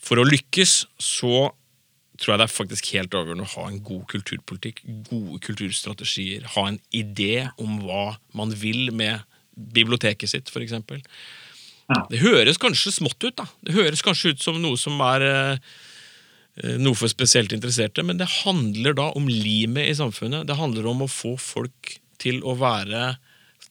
for 0.00 0.20
å 0.20 0.28
lykkes 0.28 0.84
så 1.02 1.48
tror 2.20 2.34
jeg 2.34 2.40
det 2.42 2.46
er 2.46 2.52
faktisk 2.52 2.90
helt 2.94 3.14
avgjørende 3.16 3.46
å 3.46 3.52
ha 3.54 3.66
en 3.70 3.80
god 3.84 4.04
kulturpolitikk, 4.12 4.82
gode 5.08 5.40
kulturstrategier, 5.46 6.44
ha 6.54 6.66
en 6.68 6.80
idé 6.92 7.48
om 7.60 7.78
hva 7.84 8.16
man 8.36 8.52
vil 8.60 8.90
med 8.92 9.24
biblioteket 9.54 10.32
sitt, 10.32 10.52
f.eks. 10.52 10.76
Ja. 11.90 12.02
Det 12.10 12.20
høres 12.22 12.60
kanskje 12.60 12.92
smått 12.94 13.18
ut, 13.24 13.36
da. 13.40 13.48
Det 13.66 13.74
høres 13.74 14.04
kanskje 14.06 14.34
ut 14.34 14.44
som 14.44 14.60
noe 14.62 14.78
som 14.78 15.00
er 15.02 15.24
eh, 15.26 16.76
noe 16.78 16.98
for 16.98 17.10
spesielt 17.10 17.54
interesserte, 17.56 18.04
men 18.06 18.20
det 18.20 18.28
handler 18.42 18.94
da 18.98 19.10
om 19.18 19.26
limet 19.30 19.90
i 19.90 19.96
samfunnet. 19.98 20.46
Det 20.48 20.58
handler 20.60 20.86
om 20.92 21.04
å 21.06 21.10
få 21.10 21.34
folk 21.40 21.96
til 22.20 22.44
å 22.44 22.54
være 22.60 23.16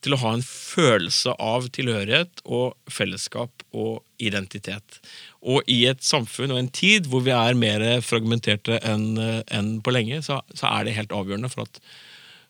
til 0.03 0.15
å 0.15 0.19
ha 0.21 0.33
en 0.35 0.43
følelse 0.45 1.33
av 1.43 1.67
tilhørighet 1.75 2.43
og 2.45 2.77
fellesskap 2.91 3.65
og 3.75 4.03
identitet. 4.23 4.99
Og 5.41 5.67
i 5.71 5.81
et 5.91 6.03
samfunn 6.05 6.53
og 6.53 6.62
en 6.62 6.71
tid 6.71 7.09
hvor 7.12 7.25
vi 7.25 7.33
er 7.35 7.57
mer 7.59 7.83
fragmenterte 8.05 8.79
enn 8.88 9.19
en 9.19 9.73
på 9.83 9.93
lenge, 9.95 10.21
så, 10.25 10.39
så, 10.53 10.69
er 10.71 10.88
det 10.88 10.95
helt 10.95 11.15
avgjørende 11.15 11.51
for 11.51 11.67
at 11.67 11.81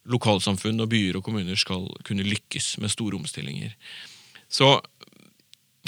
lokalsamfunn 0.09 0.81
og 0.81 0.91
byer 0.93 1.19
og 1.19 1.25
kommuner 1.25 1.57
skal 1.59 1.87
kunne 2.07 2.25
lykkes 2.25 2.77
med 2.81 2.93
store 2.93 3.19
omstillinger. 3.19 3.73
Så 4.49 4.77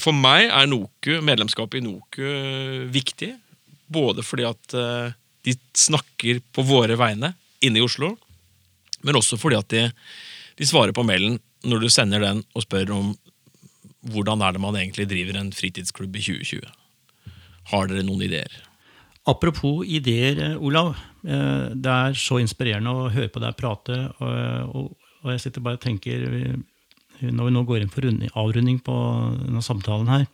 for 0.02 0.16
meg 0.16 0.50
er 0.50 0.70
NOKU, 0.70 1.20
medlemskapet 1.26 1.82
i 1.82 1.86
NOKU 1.86 2.90
viktig. 2.94 3.34
Både 3.92 4.24
fordi 4.24 4.46
at 4.48 4.76
eh, 4.78 5.14
de 5.46 5.56
snakker 5.78 6.40
på 6.54 6.64
våre 6.66 6.96
vegne 7.00 7.34
inne 7.62 7.82
i 7.82 7.86
Oslo, 7.86 8.14
men 9.06 9.18
også 9.18 9.38
fordi 9.42 9.58
at 9.58 9.74
de, 9.74 9.88
de 10.58 10.68
svarer 10.68 10.96
på 10.96 11.04
mailen 11.06 11.40
når 11.68 11.84
du 11.84 11.90
sender 11.94 12.24
den 12.24 12.44
og 12.56 12.66
spør 12.66 12.94
om 12.96 13.14
hvordan 14.12 14.42
er 14.42 14.56
det 14.56 14.64
man 14.64 14.78
egentlig 14.80 15.08
driver 15.10 15.38
en 15.38 15.52
fritidsklubb 15.54 16.16
i 16.18 16.24
2020. 16.26 16.66
Har 17.72 17.90
dere 17.90 18.06
noen 18.06 18.24
ideer? 18.26 18.54
Apropos 19.30 19.86
ideer, 19.86 20.40
eh, 20.42 20.58
Olav. 20.58 20.96
Eh, 21.22 21.70
det 21.78 21.92
er 21.92 22.18
så 22.18 22.40
inspirerende 22.42 22.90
å 22.90 23.12
høre 23.14 23.30
på 23.30 23.44
deg 23.44 23.58
prate. 23.60 24.00
Og, 24.22 24.96
jeg 25.30 25.44
sitter 25.44 25.62
bare 25.62 25.78
og 25.78 25.84
tenker, 25.84 26.24
når 27.22 27.46
vi 27.46 27.54
nå 27.54 27.62
går 27.70 27.84
inn 27.84 27.94
for 27.94 28.08
avrunding 28.42 28.80
på 28.82 28.96
denne 29.38 29.62
samtalen 29.62 30.10
her, 30.10 30.26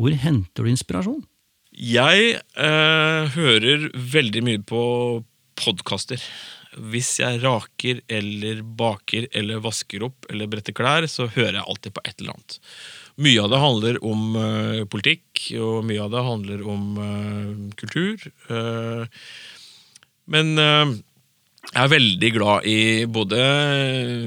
hvor 0.00 0.14
henter 0.16 0.64
du 0.64 0.70
inspirasjon? 0.72 1.20
Jeg 1.74 2.38
eh, 2.38 3.34
hører 3.34 3.88
veldig 3.92 4.42
mye 4.46 4.62
på 4.64 4.80
podkaster 5.58 6.22
hvis 6.78 7.14
jeg 7.20 7.40
raker 7.42 8.02
eller 8.10 8.60
baker 8.64 9.28
eller 9.36 9.62
vasker 9.64 10.04
opp 10.06 10.28
eller 10.30 10.50
bretter 10.50 10.76
klær, 10.76 11.06
så 11.10 11.28
hører 11.30 11.60
jeg 11.60 11.66
alltid 11.68 11.96
på 11.96 12.04
et 12.04 12.20
eller 12.20 12.34
annet. 12.34 12.58
Mye 13.24 13.42
av 13.44 13.50
det 13.52 13.62
handler 13.62 13.98
om 14.02 14.22
uh, 14.34 14.84
politikk, 14.90 15.42
og 15.62 15.84
mye 15.86 16.02
av 16.02 16.14
det 16.14 16.22
handler 16.26 16.64
om 16.66 16.86
uh, 16.98 17.74
kultur. 17.78 18.24
Uh, 18.50 19.04
men 20.34 20.54
jeg 20.56 21.80
er 21.82 21.90
veldig 21.92 22.30
glad 22.32 22.66
i 22.68 23.04
både 23.12 23.40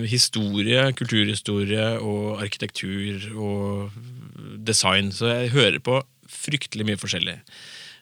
historie, 0.05 0.83
kulturhistorie 0.93 1.87
og 2.05 2.43
arkitektur 2.43 3.25
og 3.33 3.97
design, 4.67 5.09
så 5.09 5.31
jeg 5.31 5.55
hører 5.55 5.79
på 5.81 5.97
fryktelig 6.29 6.85
mye 6.85 7.01
forskjellig. 7.01 7.39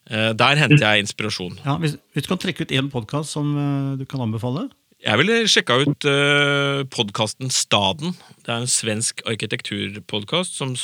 Eh, 0.06 0.32
der 0.38 0.60
henter 0.60 0.84
jeg 0.84 1.06
inspirasjon. 1.06 1.60
Ja, 1.66 1.80
hvis, 1.82 1.96
hvis, 2.14 2.26
du 2.26 2.30
kan 2.30 2.42
trekke 2.42 2.66
ut 2.66 2.74
én 2.74 2.92
podkast 2.94 3.34
som 3.34 3.56
uh, 3.58 3.94
du 3.98 4.06
kan 4.06 4.22
anbefale? 4.22 4.68
Jeg 5.06 5.18
ville 5.22 5.38
sjekka 5.50 5.80
ut 5.82 6.06
uh, 6.10 6.84
podkasten 6.94 7.50
Staden. 7.54 8.14
Det 8.46 8.54
er 8.54 8.62
en 8.62 8.70
svensk 8.70 9.24
arkitekturpodkast 9.26 10.60
som 10.60 10.76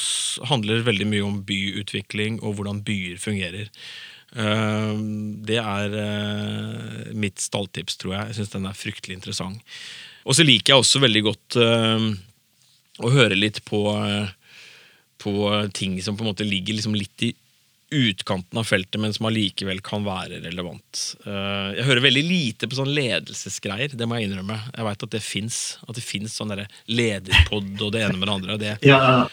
handler 0.49 0.85
veldig 0.87 1.07
mye 1.09 1.27
om 1.27 1.37
byutvikling 1.45 2.39
og 2.41 2.57
hvordan 2.57 2.81
byer 2.85 3.21
fungerer. 3.21 3.69
Uh, 4.33 4.97
det 5.45 5.59
er 5.61 5.93
uh, 5.93 7.13
mitt 7.13 7.41
stalltips, 7.41 8.01
tror 8.01 8.17
jeg. 8.17 8.31
Jeg 8.31 8.39
syns 8.39 8.55
den 8.57 8.65
er 8.69 8.77
fryktelig 8.77 9.19
interessant. 9.19 9.61
Og 10.25 10.37
så 10.37 10.45
liker 10.45 10.73
jeg 10.73 10.81
også 10.81 11.01
veldig 11.01 11.21
godt 11.25 11.55
å 13.01 13.09
høre 13.09 13.33
litt 13.33 13.57
på, 13.65 13.79
på 15.17 15.31
ting 15.73 15.95
som 16.05 16.13
på 16.13 16.21
en 16.21 16.29
måte 16.29 16.45
ligger 16.45 16.77
liksom 16.77 16.93
litt 16.93 17.25
i 17.25 17.31
utkanten 17.91 18.59
av 18.59 18.67
feltet, 18.67 18.97
men 19.01 19.13
som 19.13 19.27
allikevel 19.27 19.81
kan 19.83 20.05
være 20.05 20.39
relevant. 20.45 21.01
Eh, 21.25 21.77
jeg 21.77 21.87
hører 21.89 22.05
veldig 22.05 22.23
lite 22.23 22.69
på 22.69 22.77
sånn 22.79 22.91
ledelsesgreier, 22.95 23.95
det 23.97 24.07
må 24.07 24.19
jeg 24.19 24.29
innrømme. 24.29 24.57
Jeg 24.71 24.87
veit 24.87 25.05
at 25.07 25.15
det 25.15 25.23
fins. 25.25 25.59
At 25.87 25.97
det 25.99 26.05
fins 26.05 26.37
sånn 26.39 26.55
lederpod 26.87 27.73
og 27.83 27.93
det 27.95 28.05
ene 28.07 28.17
med 28.17 28.27
det 28.27 28.35
andre. 28.37 28.57
Det, 28.61 28.73
ja. 28.87 29.25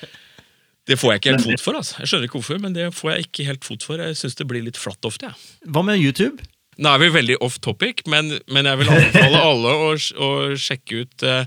det 0.90 0.98
får 0.98 1.14
jeg 1.14 1.22
ikke 1.22 1.34
helt 1.36 1.48
fot 1.48 1.66
for. 1.68 1.80
altså. 1.80 1.98
Jeg 2.02 2.12
skjønner 2.12 2.30
ikke 2.30 2.40
hvorfor, 2.40 2.62
men 2.66 2.76
det 2.76 2.90
får 2.98 3.14
jeg 3.14 3.28
ikke 3.28 3.48
helt 3.52 3.68
fot 3.70 3.88
for. 3.90 4.02
Jeg 4.02 4.18
syns 4.18 4.38
det 4.40 4.48
blir 4.50 4.66
litt 4.66 4.80
flatt 4.80 5.08
ofte. 5.08 5.30
Ja. 5.30 5.70
Hva 5.70 5.84
med 5.86 6.02
YouTube? 6.02 6.42
Nå 6.78 6.90
er 6.94 7.02
vi 7.02 7.10
veldig 7.10 7.40
off 7.42 7.58
topic, 7.62 8.04
men, 8.06 8.36
men 8.46 8.66
jeg 8.70 8.82
vil 8.82 8.90
anbefale 8.94 9.44
alle 9.50 9.78
å, 9.82 9.94
å 9.94 10.30
sjekke 10.58 11.02
ut 11.02 11.26
uh, 11.26 11.46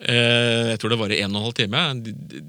jeg 0.00 0.78
tror 0.82 0.90
det 0.90 0.98
var 1.00 1.12
i 1.14 1.20
en 1.22 1.32
og 1.32 1.38
en 1.38 1.46
halv 1.46 1.56
time, 1.58 1.80
en 1.94 2.00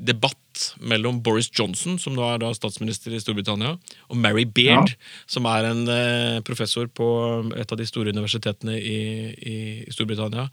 debatt 0.07 0.63
mellom 0.81 1.19
Boris 1.23 1.49
Johnson, 1.53 1.99
som 2.01 2.15
nå 2.15 2.23
er 2.25 2.41
da 2.41 2.51
statsminister 2.55 3.13
i 3.13 3.21
Storbritannia, 3.21 3.75
og 4.09 4.19
Mary 4.19 4.45
Beard, 4.45 4.93
ja. 4.93 5.13
som 5.29 5.47
er 5.51 5.69
en 5.69 5.83
eh, 5.91 6.41
professor 6.47 6.87
på 6.87 7.07
et 7.55 7.71
av 7.71 7.79
de 7.79 7.87
store 7.89 8.13
universitetene 8.15 8.77
i, 8.79 8.99
i 9.35 9.57
Storbritannia. 9.93 10.47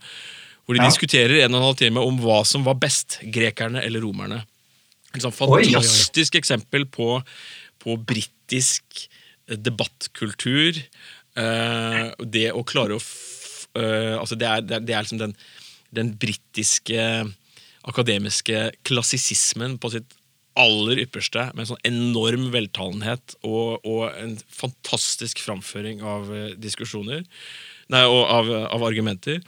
Hvor 0.63 0.77
de 0.77 0.83
ja. 0.83 0.89
diskuterer 0.91 1.41
en 1.43 1.53
og 1.53 1.59
en 1.59 1.67
halv 1.69 1.79
time 1.81 2.03
om 2.03 2.19
hva 2.23 2.41
som 2.47 2.63
var 2.67 2.77
best, 2.79 3.19
grekerne 3.23 3.83
eller 3.83 4.03
romerne. 4.03 4.43
Et 5.13 5.23
sånn 5.23 5.35
Oi, 5.45 5.65
ja. 5.67 5.81
fantastisk 5.81 6.37
eksempel 6.39 6.87
på, 6.89 7.17
på 7.83 7.97
britisk 7.99 9.05
debattkultur. 9.47 10.79
Eh, 11.37 12.05
det 12.23 12.47
å 12.53 12.63
klare 12.67 12.97
å 12.97 13.01
eh, 13.01 14.15
Altså, 14.19 14.37
det 14.37 14.47
er, 14.47 14.63
det 14.63 14.77
er, 14.77 14.87
det 14.87 14.95
er 14.95 15.05
liksom 15.05 15.21
den, 15.21 15.35
den 15.95 16.13
britiske 16.19 17.05
akademiske 17.83 18.69
klassisismen 18.87 19.77
på 19.81 19.91
sitt 19.93 20.15
aller 20.59 21.01
ypperste, 21.01 21.47
med 21.53 21.63
en 21.63 21.71
sånn 21.71 21.85
enorm 21.89 22.49
veltalenhet 22.53 23.35
og, 23.41 23.81
og 23.89 24.03
en 24.11 24.35
fantastisk 24.53 25.41
framføring 25.41 26.03
av 26.05 26.29
eh, 26.29 26.51
diskusjoner. 26.61 27.23
Nei, 27.93 28.03
og 28.05 28.21
av, 28.21 28.51
av 28.69 28.85
argumenter. 28.85 29.41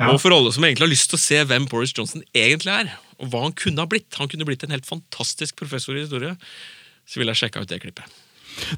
Ja. 0.00 0.08
Og 0.08 0.18
for 0.22 0.32
alle 0.32 0.52
som 0.54 0.64
egentlig 0.64 0.86
har 0.86 0.94
lyst 0.94 1.10
til 1.12 1.20
å 1.20 1.22
se 1.22 1.42
hvem 1.50 1.68
Boris 1.68 1.92
Johnson 1.96 2.24
egentlig 2.32 2.72
er, 2.72 2.94
og 3.20 3.28
hva 3.32 3.44
han 3.44 3.56
kunne 3.58 3.84
ha 3.84 3.88
blitt, 3.88 4.08
han 4.16 4.30
kunne 4.32 4.48
blitt 4.48 4.64
en 4.64 4.72
helt 4.72 4.88
fantastisk 4.88 5.60
professor 5.60 5.98
i 5.98 6.06
historie, 6.06 6.32
så 7.04 7.20
vil 7.20 7.28
jeg 7.30 7.42
sjekke 7.42 7.62
ut 7.62 7.70
det 7.70 7.82
klippet. 7.84 8.21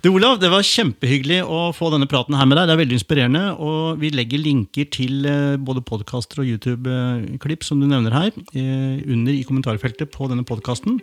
Du, 0.02 0.10
Olav, 0.10 0.38
Det 0.40 0.50
var 0.52 0.64
kjempehyggelig 0.66 1.40
å 1.46 1.68
få 1.74 1.90
denne 1.94 2.08
praten 2.10 2.36
her 2.38 2.48
med 2.48 2.58
deg. 2.58 2.68
Det 2.68 2.74
er 2.74 2.82
veldig 2.82 2.98
inspirerende. 2.98 3.44
og 3.58 4.00
Vi 4.02 4.10
legger 4.14 4.42
linker 4.42 4.90
til 4.90 5.26
eh, 5.28 5.56
både 5.56 5.84
podkaster 5.84 6.42
og 6.42 6.50
YouTube-klipp 6.50 7.64
som 7.66 7.80
du 7.80 7.88
nevner 7.90 8.14
her, 8.14 8.30
eh, 8.54 9.00
under 9.06 9.32
i 9.32 9.44
kommentarfeltet 9.46 10.12
på 10.14 10.28
denne 10.30 10.46
podkasten. 10.46 11.00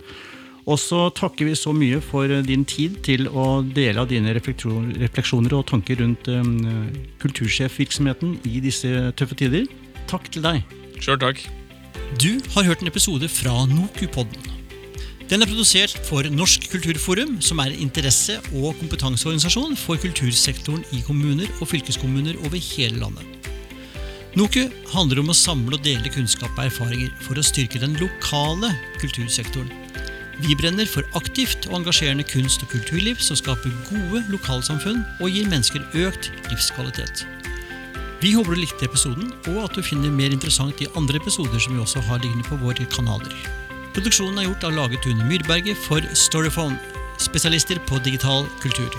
Og 0.69 0.77
så 0.77 1.07
takker 1.17 1.49
vi 1.49 1.57
så 1.57 1.73
mye 1.73 2.01
for 2.05 2.29
eh, 2.29 2.43
din 2.45 2.65
tid 2.65 3.01
til 3.07 3.27
å 3.29 3.63
dele 3.65 4.03
av 4.03 4.11
dine 4.11 4.35
refleksjoner 4.37 5.57
og 5.57 5.67
tanker 5.71 6.01
rundt 6.03 6.29
kultursjefvirksomheten 7.23 8.39
i 8.47 8.61
disse 8.63 9.11
tøffe 9.17 9.39
tider. 9.39 9.67
Takk 10.11 10.31
til 10.31 10.45
deg. 10.45 10.63
Sjøl 11.01 11.19
takk. 11.21 11.45
Du 12.21 12.41
har 12.55 12.67
hørt 12.67 12.83
en 12.83 12.91
episode 12.91 13.27
fra 13.31 13.63
Nokupodden. 13.71 14.60
Den 15.31 15.39
er 15.39 15.47
produsert 15.47 15.93
for 16.03 16.27
Norsk 16.27 16.65
kulturforum, 16.73 17.37
som 17.39 17.61
er 17.63 17.71
interesse- 17.79 18.41
og 18.51 18.73
kompetanseorganisasjon 18.81 19.77
for 19.79 19.95
kultursektoren 19.95 20.81
i 20.91 20.99
kommuner 21.07 21.47
og 21.61 21.69
fylkeskommuner 21.71 22.35
over 22.43 22.59
hele 22.59 22.99
landet. 22.99 23.23
NOKU 24.35 24.65
handler 24.91 25.21
om 25.21 25.31
å 25.31 25.35
samle 25.35 25.77
og 25.77 25.85
dele 25.85 26.11
kunnskap 26.11 26.51
og 26.57 26.65
erfaringer 26.65 27.13
for 27.23 27.39
å 27.39 27.45
styrke 27.47 27.79
den 27.79 27.95
lokale 28.01 28.73
kultursektoren. 28.99 29.71
Vi 30.43 30.57
brenner 30.59 30.91
for 30.91 31.07
aktivt 31.15 31.69
og 31.69 31.79
engasjerende 31.79 32.27
kunst- 32.27 32.67
og 32.67 32.75
kulturliv 32.75 33.23
som 33.23 33.39
skaper 33.39 33.71
gode 33.87 34.25
lokalsamfunn 34.35 34.99
og 35.21 35.31
gir 35.31 35.47
mennesker 35.47 35.87
økt 35.95 36.27
livskvalitet. 36.51 37.23
Vi 38.19 38.35
håper 38.35 38.51
du 38.51 38.65
likte 38.65 38.83
episoden, 38.83 39.31
og 39.47 39.63
at 39.63 39.79
du 39.79 39.81
finner 39.81 40.11
mer 40.11 40.35
interessant 40.35 40.83
i 40.83 40.91
andre 40.99 41.23
episoder 41.23 41.55
som 41.55 41.79
vi 41.79 41.79
også 41.87 42.03
har 42.11 42.19
liggende 42.19 42.51
på 42.51 42.59
våre 42.59 42.91
kanaler. 42.91 43.60
Produksjonen 43.91 44.37
er 44.39 44.45
gjort 44.45 44.63
av 44.63 44.71
Lage 44.71 44.99
Tune 45.03 45.25
Myrberget 45.27 45.75
for 45.75 46.05
Storyphone, 46.15 46.77
spesialister 47.19 47.75
på 47.89 47.99
digital 48.05 48.45
kultur. 48.63 48.95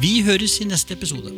Vi 0.00 0.22
høres 0.24 0.56
i 0.64 0.68
neste 0.70 0.96
episode. 0.96 1.34